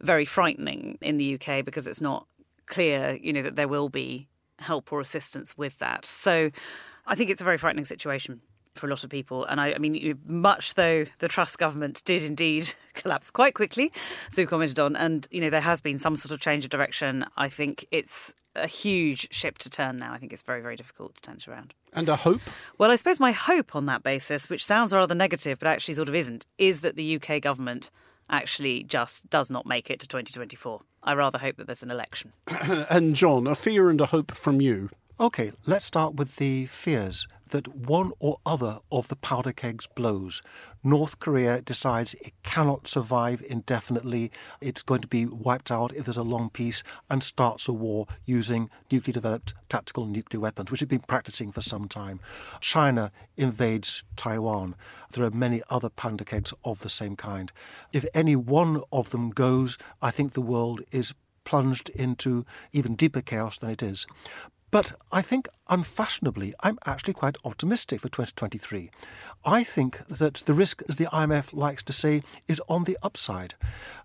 very 0.00 0.24
frightening 0.24 0.98
in 1.00 1.16
the 1.16 1.34
UK 1.34 1.64
because 1.64 1.86
it's 1.86 2.00
not 2.00 2.26
clear, 2.66 3.18
you 3.20 3.32
know, 3.32 3.42
that 3.42 3.56
there 3.56 3.68
will 3.68 3.88
be 3.88 4.28
help 4.58 4.92
or 4.92 5.00
assistance 5.00 5.56
with 5.56 5.78
that. 5.78 6.04
So 6.04 6.50
I 7.06 7.14
think 7.14 7.30
it's 7.30 7.42
a 7.42 7.44
very 7.44 7.58
frightening 7.58 7.84
situation 7.84 8.40
for 8.74 8.86
a 8.86 8.90
lot 8.90 9.04
of 9.04 9.10
people. 9.10 9.44
And 9.44 9.60
I, 9.60 9.74
I 9.74 9.78
mean, 9.78 10.18
much 10.26 10.74
though 10.74 11.04
the 11.18 11.28
Truss 11.28 11.56
government 11.56 12.02
did 12.04 12.22
indeed 12.22 12.72
collapse 12.94 13.30
quite 13.30 13.54
quickly, 13.54 13.92
as 14.30 14.36
we 14.36 14.46
commented 14.46 14.78
on, 14.78 14.96
and, 14.96 15.26
you 15.30 15.40
know, 15.40 15.50
there 15.50 15.60
has 15.60 15.80
been 15.80 15.98
some 15.98 16.16
sort 16.16 16.32
of 16.32 16.40
change 16.40 16.64
of 16.64 16.70
direction, 16.70 17.24
I 17.36 17.48
think 17.48 17.84
it's 17.90 18.34
a 18.54 18.66
huge 18.66 19.32
ship 19.32 19.58
to 19.58 19.70
turn 19.70 19.96
now. 19.96 20.12
I 20.12 20.18
think 20.18 20.32
it's 20.32 20.42
very, 20.42 20.60
very 20.60 20.76
difficult 20.76 21.14
to 21.16 21.22
turn 21.22 21.36
it 21.36 21.48
around. 21.48 21.74
And 21.92 22.08
a 22.08 22.16
hope? 22.16 22.42
Well, 22.78 22.90
I 22.90 22.96
suppose 22.96 23.18
my 23.18 23.32
hope 23.32 23.74
on 23.74 23.86
that 23.86 24.02
basis, 24.02 24.50
which 24.50 24.64
sounds 24.64 24.92
rather 24.92 25.14
negative, 25.14 25.58
but 25.58 25.68
actually 25.68 25.94
sort 25.94 26.08
of 26.08 26.14
isn't, 26.14 26.46
is 26.58 26.82
that 26.82 26.96
the 26.96 27.16
UK 27.16 27.40
government 27.40 27.90
actually 28.30 28.82
just 28.84 29.28
does 29.30 29.50
not 29.50 29.66
make 29.66 29.90
it 29.90 30.00
to 30.00 30.08
2024. 30.08 30.80
I 31.02 31.14
rather 31.14 31.38
hope 31.38 31.56
that 31.56 31.66
there's 31.66 31.82
an 31.82 31.90
election. 31.90 32.32
and 32.46 33.14
John, 33.14 33.46
a 33.46 33.54
fear 33.54 33.90
and 33.90 34.00
a 34.00 34.06
hope 34.06 34.32
from 34.32 34.60
you. 34.60 34.90
Okay, 35.22 35.52
let's 35.66 35.84
start 35.84 36.16
with 36.16 36.34
the 36.34 36.66
fears 36.66 37.28
that 37.50 37.68
one 37.68 38.10
or 38.18 38.38
other 38.44 38.80
of 38.90 39.06
the 39.06 39.14
powder 39.14 39.52
kegs 39.52 39.86
blows. 39.86 40.42
North 40.82 41.20
Korea 41.20 41.60
decides 41.60 42.14
it 42.14 42.32
cannot 42.42 42.88
survive 42.88 43.40
indefinitely, 43.48 44.32
it's 44.60 44.82
going 44.82 45.00
to 45.00 45.06
be 45.06 45.24
wiped 45.24 45.70
out 45.70 45.94
if 45.94 46.06
there's 46.06 46.16
a 46.16 46.24
long 46.24 46.50
peace, 46.50 46.82
and 47.08 47.22
starts 47.22 47.68
a 47.68 47.72
war 47.72 48.08
using 48.24 48.68
nuclear 48.90 49.12
developed 49.12 49.54
tactical 49.68 50.06
nuclear 50.06 50.40
weapons, 50.40 50.72
which 50.72 50.80
have 50.80 50.88
been 50.88 50.98
practicing 50.98 51.52
for 51.52 51.60
some 51.60 51.86
time. 51.86 52.18
China 52.60 53.12
invades 53.36 54.02
Taiwan. 54.16 54.74
There 55.12 55.24
are 55.24 55.30
many 55.30 55.62
other 55.70 55.88
powder 55.88 56.24
kegs 56.24 56.52
of 56.64 56.80
the 56.80 56.88
same 56.88 57.14
kind. 57.14 57.52
If 57.92 58.04
any 58.12 58.34
one 58.34 58.82
of 58.90 59.10
them 59.10 59.30
goes, 59.30 59.78
I 60.02 60.10
think 60.10 60.32
the 60.32 60.40
world 60.40 60.80
is 60.90 61.14
plunged 61.44 61.90
into 61.90 62.44
even 62.72 62.96
deeper 62.96 63.20
chaos 63.20 63.58
than 63.58 63.70
it 63.70 63.84
is. 63.84 64.04
But 64.72 64.94
I 65.12 65.20
think, 65.20 65.48
unfashionably, 65.68 66.54
I'm 66.60 66.78
actually 66.86 67.14
quite 67.14 67.36
optimistic 67.44 68.00
for 68.00 68.08
2023. 68.08 68.90
I 69.44 69.64
think 69.64 69.98
that 70.06 70.42
the 70.46 70.54
risk, 70.54 70.82
as 70.88 70.96
the 70.96 71.06
IMF 71.06 71.52
likes 71.52 71.82
to 71.84 71.92
say, 71.92 72.22
is 72.48 72.60
on 72.68 72.84
the 72.84 72.98
upside. 73.02 73.54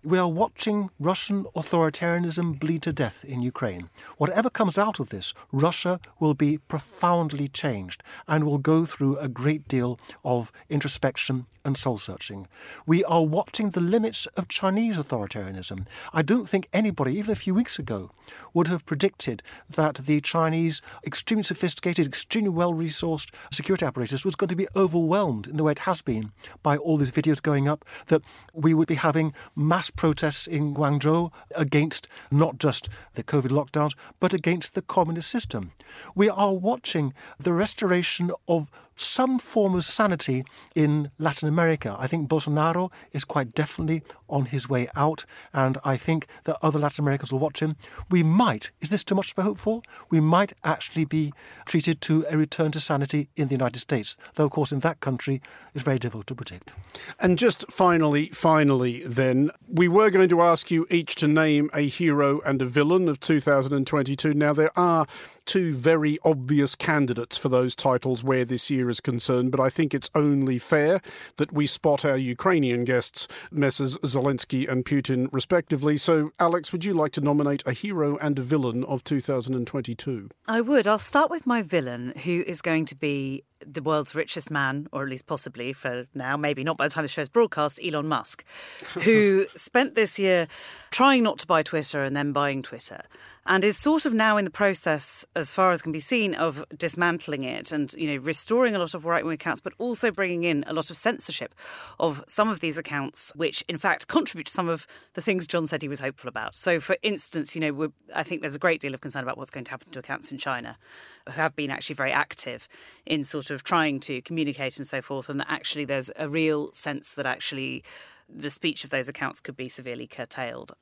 We 0.04 0.18
are 0.18 0.30
watching 0.30 0.90
Russian 1.00 1.46
authoritarianism 1.56 2.60
bleed 2.60 2.84
to 2.84 2.94
death 2.94 3.26
in 3.26 3.42
Ukraine. 3.42 3.90
Whatever 4.18 4.50
comes 4.50 4.78
out 4.78 5.00
of 5.00 5.10
this, 5.10 5.34
Russia 5.52 6.00
will 6.20 6.34
be 6.34 6.58
profoundly 6.58 7.48
changed 7.48 8.04
and 8.28 8.44
will 8.44 8.60
go 8.60 8.86
through 8.86 9.18
a 9.18 9.28
great 9.28 9.68
deal 9.68 10.00
of 10.24 10.52
introspection 10.70 11.46
and 11.66 11.78
soul 11.78 11.98
searching. 11.98 12.48
We 12.86 13.04
are 13.04 13.26
watching 13.26 13.72
the 13.72 13.82
limits 13.82 14.26
of 14.38 14.48
Chinese 14.48 14.98
authoritarianism. 14.98 15.88
I 16.14 16.22
don't 16.22 16.48
think 16.48 16.70
anybody, 16.72 17.18
even 17.18 17.32
a 17.32 17.36
few 17.36 17.54
weeks 17.54 17.80
ago, 17.80 18.12
would 18.54 18.68
have 18.68 18.86
predicted 18.86 19.44
that 19.70 19.96
the 19.96 20.22
Chinese 20.22 20.82
extremely 21.06 21.44
sophisticated, 21.58 22.06
extremely 22.06 22.52
well 22.52 22.72
resourced 22.72 23.32
security 23.52 23.84
apparatus 23.84 24.24
was 24.24 24.36
going 24.36 24.48
to 24.48 24.56
be 24.56 24.68
overwhelmed 24.76 25.48
in 25.48 25.58
the 25.58 25.64
way 25.64 25.72
it 25.72 25.80
has 25.80 26.04
been 26.04 26.32
by 26.62 26.78
all 26.78 26.98
these 26.98 27.12
videos 27.12 27.42
going 27.42 27.68
up, 27.68 27.84
that 28.08 28.22
we 28.54 28.76
would 28.76 28.88
be 28.88 28.94
having 28.94 29.34
mass 29.56 29.90
protests 29.90 30.46
in 30.46 30.76
Guangzhou 30.76 31.32
against 31.56 32.08
not 32.30 32.60
just 32.60 32.90
the 33.16 33.24
COVID 33.24 33.50
lockdowns, 33.50 33.96
but 34.20 34.36
against 34.36 34.76
the 34.76 34.84
communist 34.84 35.32
system. 35.32 35.72
We 36.14 36.30
are 36.30 36.54
watching 36.54 37.16
the 37.40 37.54
restoration 37.54 38.30
of 38.48 38.70
some 39.00 39.40
form 39.40 39.76
of 39.76 39.86
sanity 39.86 40.44
in 40.76 41.12
Latin 41.18 41.48
America. 41.48 41.96
I 42.00 42.08
think 42.08 42.28
Bolsonaro 42.28 42.92
is 43.12 43.24
quite 43.24 43.54
definitely 43.54 44.04
on 44.30 44.46
his 44.46 44.68
way 44.68 44.88
out, 44.96 45.26
and 45.54 45.78
I 45.84 45.98
think 45.98 46.28
that 46.44 46.58
other 46.62 46.80
Latin 46.80 47.04
Americans 47.04 47.32
will 47.32 47.40
watch 47.40 47.62
him. 47.62 47.76
We 48.10 48.24
might, 48.24 48.72
is 48.82 48.90
this 48.90 49.04
too 49.04 49.16
much 49.16 49.34
to 49.36 49.42
hope 49.42 49.58
for? 49.58 49.82
We 50.10 50.20
might 50.20 50.54
actually 50.64 51.06
be 51.06 51.32
treated 51.66 52.02
to 52.02 52.26
a 52.30 52.38
return 52.38 52.72
to 52.72 52.80
sanity 52.80 53.30
in 53.36 53.48
the 53.48 53.54
United 53.54 53.80
States, 53.80 54.18
though, 54.36 54.46
of 54.46 54.52
course, 54.52 54.72
in 54.72 54.80
that 54.80 55.00
country, 55.00 55.42
it's 55.74 55.84
very 55.84 56.00
difficult 56.00 56.28
to 56.28 56.36
predict. 56.36 56.74
And 57.20 57.38
just 57.38 57.70
finally, 57.72 58.30
finally, 58.30 59.04
then, 59.06 59.52
we 59.68 59.88
were 59.88 60.10
going 60.10 60.30
to 60.30 60.42
ask 60.42 60.72
you 60.72 60.86
each 60.90 61.16
to 61.16 61.28
name 61.28 61.70
a 61.74 61.88
hero 61.88 62.42
and 62.46 62.62
a 62.62 62.66
villain 62.66 63.08
of 63.08 63.20
2022. 63.20 64.34
Now, 64.34 64.54
there 64.54 64.78
are 64.78 65.06
two 65.46 65.74
very 65.74 66.20
obvious 66.24 66.76
candidates 66.76 67.38
for 67.38 67.50
those 67.50 67.76
titles 67.76 68.24
where 68.24 68.44
this 68.44 68.70
year 68.70 68.87
is 68.90 69.00
concerned, 69.00 69.52
but 69.52 69.60
I 69.60 69.70
think 69.70 69.94
it's 69.94 70.10
only 70.16 70.60
fair 70.60 71.02
that 71.38 71.52
we 71.52 71.68
spot 71.68 72.06
our 72.06 72.18
Ukrainian 72.18 72.84
guests, 72.84 73.28
Messrs. 73.52 73.98
Zelensky 74.00 74.70
and 74.70 74.86
Putin, 74.86 75.28
respectively. 75.32 75.98
So, 75.98 76.32
Alex, 76.40 76.72
would 76.72 76.86
you 76.86 76.94
like 76.94 77.12
to 77.14 77.22
nominate 77.22 77.64
a 77.66 77.74
hero 77.74 78.18
and 78.18 78.38
a 78.40 78.42
villain 78.42 78.84
of 78.84 79.04
2022? 79.04 80.30
I 80.48 80.62
would. 80.62 80.88
I'll 80.88 81.00
start 81.00 81.30
with 81.30 81.46
my 81.46 81.62
villain, 81.62 82.14
who 82.24 82.44
is 82.48 82.62
going 82.62 82.86
to 82.86 82.96
be 82.96 83.44
the 83.66 83.82
world's 83.82 84.16
richest 84.16 84.52
man, 84.52 84.88
or 84.92 85.04
at 85.04 85.10
least 85.10 85.28
possibly 85.28 85.74
for 85.74 86.06
now, 86.14 86.38
maybe 86.38 86.64
not 86.64 86.78
by 86.78 86.88
the 86.88 86.94
time 86.94 87.04
the 87.04 87.08
show's 87.08 87.30
broadcast, 87.30 87.80
Elon 87.84 88.08
Musk, 88.08 88.44
who 89.02 89.46
spent 89.56 89.96
this 89.96 90.20
year 90.20 90.48
trying 90.92 91.24
not 91.24 91.40
to 91.40 91.48
buy 91.48 91.64
Twitter 91.64 92.04
and 92.04 92.16
then 92.16 92.32
buying 92.32 92.62
Twitter 92.62 93.04
and 93.48 93.64
is 93.64 93.78
sort 93.78 94.06
of 94.06 94.14
now 94.14 94.38
in 94.38 94.46
the 94.46 94.52
process, 94.52 95.26
as 95.36 95.54
far 95.54 95.72
as 95.72 95.82
can 95.82 95.92
be 95.92 96.00
seen, 96.00 96.36
of 96.36 96.66
dismantling 96.76 97.44
it 97.44 97.72
and 97.72 97.94
you 97.94 98.12
know 98.12 98.18
restoring 98.18 98.76
a 98.76 98.80
lot 98.80 98.94
of 98.94 99.06
right 99.06 99.24
wing 99.26 99.36
accounts, 99.36 99.62
but 99.62 99.74
also 99.78 100.12
bringing 100.12 100.44
in 100.44 100.64
a 100.68 100.74
lot 100.74 100.90
of 100.90 100.98
censorship 100.98 101.56
of 102.00 102.24
some 102.28 102.50
of 102.50 102.60
these 102.60 102.78
accounts, 102.78 103.32
which 103.36 103.64
in 103.68 103.78
fact 103.78 104.08
contribute 104.08 104.48
to 104.48 104.54
some 104.54 104.68
of 104.68 104.86
the 105.14 105.22
things 105.22 105.48
John 105.48 105.68
said 105.68 105.82
he 105.82 105.88
was 105.88 106.00
hopeful 106.00 106.28
about. 106.28 106.56
So, 106.56 106.80
for 106.80 106.98
instance, 107.02 107.56
you 107.56 107.62
know, 107.62 107.92
I 108.14 108.24
think 108.24 108.42
there's 108.42 108.56
a 108.56 108.60
great 108.60 108.82
deal 108.82 108.94
of 108.94 109.02
concern 109.02 109.24
about 109.24 109.38
what's 109.38 109.50
going 109.50 109.66
to 109.66 109.72
happen 109.72 109.92
to 109.92 110.00
accounts 110.00 110.32
in 110.32 110.38
China 110.38 110.78
who 111.26 111.34
have 111.34 111.56
been 111.56 111.72
actually 111.72 111.96
very 111.96 112.12
active 112.12 112.68
in 113.06 113.24
sort 113.24 113.47
of 113.50 113.64
trying 113.64 114.00
to 114.02 114.22
communicate 114.22 114.78
and 114.78 114.88
so 114.88 115.02
forth, 115.02 115.30
and 115.30 115.40
that 115.40 115.50
actually 115.50 115.86
there's 115.86 116.12
a 116.18 116.28
real 116.28 116.72
sense 116.74 117.14
that 117.14 117.26
actually 117.26 117.84
the 118.30 118.50
speech 118.50 118.84
of 118.84 118.90
those 118.90 119.08
accounts 119.08 119.40
could 119.40 119.56
be 119.56 119.70
severely 119.70 120.08
curtailed. 120.08 120.74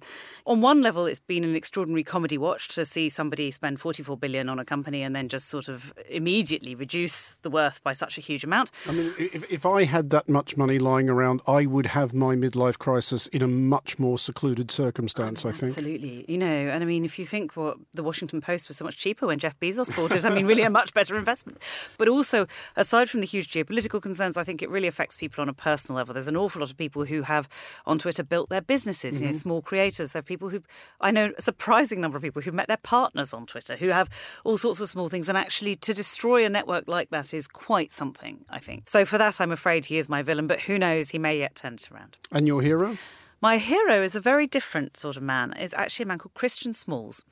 On 0.46 0.62
one 0.62 0.82
level, 0.82 1.06
it's 1.06 1.20
been 1.20 1.44
an 1.44 1.56
extraordinary 1.56 2.04
comedy 2.04 2.38
watch 2.38 2.68
to 2.70 2.86
see 2.86 3.10
somebody 3.10 3.52
spend 3.52 3.80
44 3.80 4.18
billion 4.18 4.50
on 4.50 4.60
a 4.60 4.66
company 4.66 5.04
and 5.04 5.16
then 5.16 5.30
just 5.30 5.48
sort 5.48 5.68
of 5.68 5.94
immediately 6.10 6.76
reduce 6.76 7.36
the 7.38 7.50
worth 7.50 7.84
by 7.84 7.94
such 7.94 8.18
a 8.18 8.22
huge 8.22 8.44
amount. 8.44 8.72
I 8.88 8.92
mean, 8.92 9.14
if, 9.18 9.52
if 9.52 9.66
I 9.66 9.86
had 9.86 10.10
that 10.10 10.28
much 10.28 10.58
money 10.58 10.80
lying 10.80 11.10
around, 11.10 11.42
I 11.48 11.66
would 11.66 11.88
have 11.88 12.14
my 12.14 12.36
midlife 12.36 12.78
crisis 12.78 13.28
in 13.28 13.42
a 13.42 13.48
much 13.48 14.00
more 14.00 14.18
secluded 14.18 14.72
circumstance, 14.72 15.46
I, 15.46 15.50
mean, 15.50 15.56
I 15.56 15.58
think. 15.58 15.70
Absolutely. 15.70 16.26
You 16.28 16.38
know, 16.38 16.46
and 16.46 16.84
I 16.84 16.86
mean, 16.88 17.06
if 17.06 17.20
you 17.20 17.26
think 17.26 17.56
what 17.56 17.78
the 17.94 18.04
Washington 18.04 18.42
Post 18.42 18.68
was 18.68 18.78
so 18.78 18.86
much 18.86 18.98
cheaper 18.98 19.28
when 19.28 19.40
Jeff 19.40 19.60
Bezos 19.60 19.96
bought 19.96 20.14
it, 20.14 20.26
I 20.26 20.30
mean, 20.30 20.46
really 20.48 20.64
a 20.64 20.70
much 20.70 20.94
better 20.94 21.18
investment. 21.18 21.62
But 21.98 22.08
also, 22.08 22.48
aside 22.76 23.10
from 23.10 23.22
the 23.22 23.28
huge 23.28 23.50
geopolitical 23.50 24.02
concerns, 24.02 24.38
I 24.38 24.44
think 24.44 24.62
it 24.62 24.70
really 24.70 24.88
affects 24.88 25.18
people 25.18 25.42
on 25.42 25.50
a 25.50 25.54
personal 25.54 25.98
level. 25.98 26.14
There's 26.14 26.28
an 26.28 26.38
awful 26.38 26.62
lot 26.62 26.72
of 26.72 26.78
people 26.78 27.06
who 27.06 27.22
have 27.24 27.35
have 27.36 27.50
on 27.86 28.00
Twitter 28.00 28.24
built 28.24 28.50
their 28.50 28.62
businesses, 28.62 29.16
mm-hmm. 29.16 29.24
you 29.24 29.28
know, 29.28 29.32
mm-hmm. 29.32 29.40
small 29.40 29.62
creators. 29.62 30.12
There 30.12 30.20
are 30.20 30.24
people 30.24 30.50
who, 30.50 30.62
I 31.02 31.12
know 31.12 31.32
a 31.38 31.42
surprising 31.42 32.02
number 32.02 32.18
of 32.18 32.24
people 32.24 32.42
who've 32.42 32.54
met 32.54 32.68
their 32.68 32.78
partners 32.78 33.34
on 33.34 33.46
Twitter, 33.46 33.76
who 33.76 33.90
have 33.90 34.10
all 34.44 34.58
sorts 34.58 34.80
of 34.80 34.90
small 34.90 35.10
things. 35.10 35.30
And 35.30 35.38
actually, 35.38 35.76
to 35.76 35.94
destroy 35.94 36.46
a 36.46 36.50
network 36.50 36.88
like 36.88 37.10
that 37.10 37.34
is 37.34 37.48
quite 37.48 37.94
something, 37.94 38.46
I 38.50 38.60
think. 38.60 38.90
So 38.90 39.06
for 39.06 39.18
that, 39.18 39.40
I'm 39.42 39.52
afraid 39.52 39.86
he 39.86 39.98
is 39.98 40.10
my 40.10 40.22
villain, 40.22 40.48
but 40.48 40.62
who 40.62 40.80
knows, 40.80 41.10
he 41.10 41.20
may 41.20 41.38
yet 41.38 41.56
turn 41.56 41.76
it 41.76 41.92
around. 41.92 42.18
And 42.32 42.48
your 42.48 42.62
hero? 42.62 42.98
My 43.46 43.60
hero 43.60 44.02
is 44.02 44.16
a 44.16 44.20
very 44.20 44.48
different 44.48 44.98
sort 44.98 45.18
of 45.18 45.22
man. 45.22 45.54
Is 45.54 45.76
actually 45.76 46.02
a 46.02 46.08
man 46.08 46.18
called 46.18 46.34
Christian 46.34 46.74
Smalls, 46.74 47.24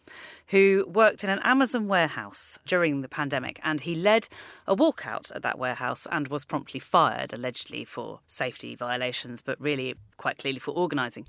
who 0.49 0.85
worked 0.87 1.23
in 1.23 1.31
an 1.31 1.39
Amazon 1.39 1.87
warehouse 1.87 2.59
during 2.67 3.01
the 3.01 3.09
pandemic, 3.09 3.59
and 3.63 3.81
he 3.81 3.95
led 3.95 4.27
a 4.67 4.75
walkout 4.75 5.35
at 5.35 5.41
that 5.41 5.57
warehouse 5.57 6.05
and 6.11 6.27
was 6.27 6.45
promptly 6.45 6.79
fired, 6.79 7.33
allegedly 7.33 7.83
for 7.83 8.19
safety 8.27 8.75
violations, 8.75 9.41
but 9.41 9.59
really 9.59 9.95
quite 10.17 10.37
clearly 10.37 10.59
for 10.59 10.69
organising. 10.75 11.25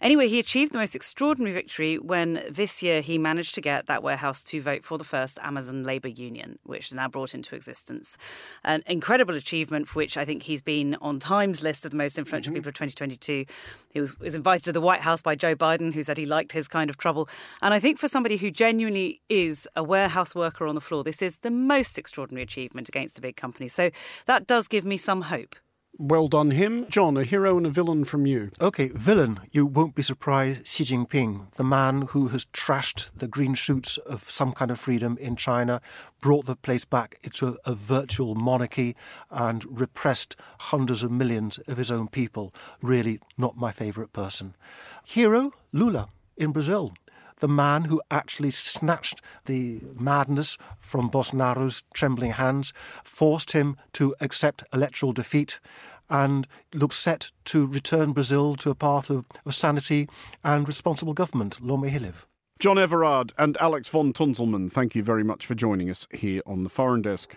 Anyway, 0.00 0.28
he 0.28 0.38
achieved 0.38 0.72
the 0.72 0.78
most 0.78 0.94
extraordinary 0.94 1.54
victory 1.54 1.98
when 1.98 2.42
this 2.50 2.82
year 2.82 3.00
he 3.00 3.18
managed 3.18 3.54
to 3.54 3.60
get 3.60 3.86
that 3.86 4.02
warehouse 4.02 4.42
to 4.44 4.60
vote 4.60 4.84
for 4.84 4.98
the 4.98 5.04
first 5.04 5.38
Amazon 5.42 5.84
labour 5.84 6.08
union, 6.08 6.58
which 6.64 6.88
is 6.88 6.94
now 6.94 7.08
brought 7.08 7.34
into 7.34 7.54
existence. 7.54 8.18
An 8.64 8.82
incredible 8.86 9.34
achievement 9.34 9.88
for 9.88 9.98
which 9.98 10.16
I 10.16 10.24
think 10.24 10.42
he's 10.44 10.62
been 10.62 10.96
on 11.00 11.18
Time's 11.18 11.62
list 11.62 11.84
of 11.84 11.90
the 11.90 11.96
most 11.96 12.18
influential 12.18 12.50
mm-hmm. 12.50 12.58
people 12.58 12.68
of 12.68 12.74
2022. 12.74 13.46
He 13.90 14.00
was, 14.00 14.18
was 14.18 14.34
invited 14.34 14.64
to 14.64 14.72
the 14.72 14.80
White 14.80 15.00
House 15.00 15.22
by 15.22 15.34
Joe 15.34 15.54
Biden, 15.54 15.94
who 15.94 16.02
said 16.02 16.18
he 16.18 16.26
liked 16.26 16.52
his 16.52 16.68
kind 16.68 16.90
of 16.90 16.96
trouble. 16.96 17.28
And 17.62 17.72
I 17.72 17.80
think 17.80 17.98
for 17.98 18.08
somebody 18.08 18.36
who 18.36 18.50
genuinely 18.50 19.20
is 19.28 19.66
a 19.74 19.82
warehouse 19.82 20.34
worker 20.34 20.66
on 20.66 20.74
the 20.74 20.80
floor, 20.80 21.04
this 21.04 21.22
is 21.22 21.38
the 21.38 21.50
most 21.50 21.98
extraordinary 21.98 22.42
achievement 22.42 22.88
against 22.88 23.18
a 23.18 23.22
big 23.22 23.36
company. 23.36 23.68
So 23.68 23.90
that 24.26 24.46
does 24.46 24.68
give 24.68 24.84
me 24.84 24.96
some 24.96 25.22
hope. 25.22 25.56
Well 25.98 26.28
done, 26.28 26.50
him. 26.50 26.86
John, 26.90 27.16
a 27.16 27.24
hero 27.24 27.56
and 27.56 27.66
a 27.66 27.70
villain 27.70 28.04
from 28.04 28.26
you. 28.26 28.50
OK, 28.60 28.88
villain. 28.88 29.40
You 29.50 29.64
won't 29.64 29.94
be 29.94 30.02
surprised. 30.02 30.66
Xi 30.66 30.84
Jinping, 30.84 31.50
the 31.54 31.64
man 31.64 32.02
who 32.02 32.28
has 32.28 32.44
trashed 32.46 33.10
the 33.16 33.26
green 33.26 33.54
shoots 33.54 33.96
of 33.96 34.30
some 34.30 34.52
kind 34.52 34.70
of 34.70 34.78
freedom 34.78 35.16
in 35.18 35.36
China, 35.36 35.80
brought 36.20 36.44
the 36.44 36.54
place 36.54 36.84
back 36.84 37.18
into 37.22 37.46
a, 37.46 37.56
a 37.64 37.74
virtual 37.74 38.34
monarchy, 38.34 38.94
and 39.30 39.64
repressed 39.80 40.36
hundreds 40.60 41.02
of 41.02 41.10
millions 41.10 41.56
of 41.66 41.78
his 41.78 41.90
own 41.90 42.08
people. 42.08 42.52
Really 42.82 43.18
not 43.38 43.56
my 43.56 43.72
favourite 43.72 44.12
person. 44.12 44.54
Hero, 45.02 45.52
Lula 45.72 46.10
in 46.36 46.52
Brazil 46.52 46.92
the 47.40 47.48
man 47.48 47.84
who 47.84 48.00
actually 48.10 48.50
snatched 48.50 49.20
the 49.44 49.80
madness 49.94 50.56
from 50.78 51.10
Bolsonaro's 51.10 51.82
trembling 51.94 52.32
hands, 52.32 52.72
forced 53.04 53.52
him 53.52 53.76
to 53.94 54.14
accept 54.20 54.64
electoral 54.72 55.12
defeat, 55.12 55.60
and 56.08 56.46
looks 56.72 56.96
set 56.96 57.32
to 57.44 57.66
return 57.66 58.12
Brazil 58.12 58.54
to 58.56 58.70
a 58.70 58.74
path 58.74 59.10
of, 59.10 59.24
of 59.44 59.54
sanity 59.54 60.08
and 60.44 60.68
responsible 60.68 61.14
government. 61.14 61.60
Long 61.60 61.80
may 61.80 61.90
he 61.90 61.98
live. 61.98 62.26
John 62.58 62.78
Everard 62.78 63.32
and 63.36 63.56
Alex 63.58 63.88
von 63.88 64.14
Tunzelmann, 64.14 64.72
thank 64.72 64.94
you 64.94 65.02
very 65.02 65.24
much 65.24 65.44
for 65.44 65.54
joining 65.54 65.90
us 65.90 66.06
here 66.10 66.40
on 66.46 66.62
the 66.62 66.70
Foreign 66.70 67.02
Desk. 67.02 67.36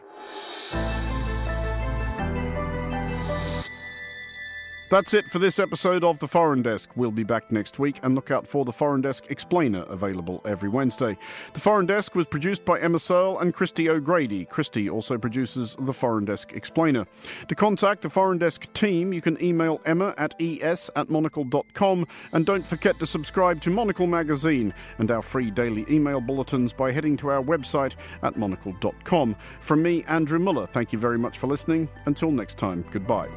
That's 4.89 5.13
it 5.13 5.25
for 5.25 5.37
this 5.37 5.59
episode 5.59 6.03
of 6.03 6.17
The 6.17 6.27
Foreign 6.27 6.63
Desk. 6.63 6.89
We'll 6.95 7.11
be 7.11 7.23
back 7.23 7.51
next 7.51 7.77
week 7.77 7.99
and 8.01 8.15
look 8.15 8.31
out 8.31 8.47
for 8.47 8.65
The 8.65 8.71
Foreign 8.71 9.01
Desk 9.01 9.29
Explainer 9.29 9.83
available 9.83 10.41
every 10.45 10.67
Wednesday. 10.67 11.15
The 11.53 11.59
Foreign 11.59 11.85
Desk 11.85 12.15
was 12.15 12.25
produced 12.25 12.65
by 12.65 12.79
Emma 12.79 12.97
Searle 12.97 13.37
and 13.37 13.53
Christy 13.53 13.87
O'Grady. 13.87 14.45
Christy 14.45 14.89
also 14.89 15.19
produces 15.19 15.75
The 15.79 15.93
Foreign 15.93 16.25
Desk 16.25 16.53
Explainer. 16.53 17.05
To 17.49 17.53
contact 17.53 18.01
the 18.01 18.09
Foreign 18.09 18.39
Desk 18.39 18.71
team, 18.73 19.13
you 19.13 19.21
can 19.21 19.39
email 19.43 19.79
emma 19.85 20.15
at 20.17 20.33
es 20.39 20.89
at 20.95 21.07
monocle.com 21.07 22.07
and 22.33 22.45
don't 22.47 22.65
forget 22.65 22.97
to 22.97 23.05
subscribe 23.05 23.61
to 23.61 23.69
Monocle 23.69 24.07
magazine 24.07 24.73
and 24.97 25.11
our 25.11 25.21
free 25.21 25.51
daily 25.51 25.85
email 25.87 26.19
bulletins 26.19 26.73
by 26.73 26.91
heading 26.91 27.15
to 27.17 27.29
our 27.29 27.43
website 27.43 27.95
at 28.23 28.37
monocle.com. 28.37 29.35
From 29.59 29.83
me, 29.83 30.03
Andrew 30.05 30.39
Mueller, 30.39 30.65
thank 30.65 30.91
you 30.91 30.97
very 30.97 31.19
much 31.19 31.37
for 31.37 31.45
listening. 31.45 31.87
Until 32.07 32.31
next 32.31 32.57
time, 32.57 32.83
goodbye. 32.89 33.29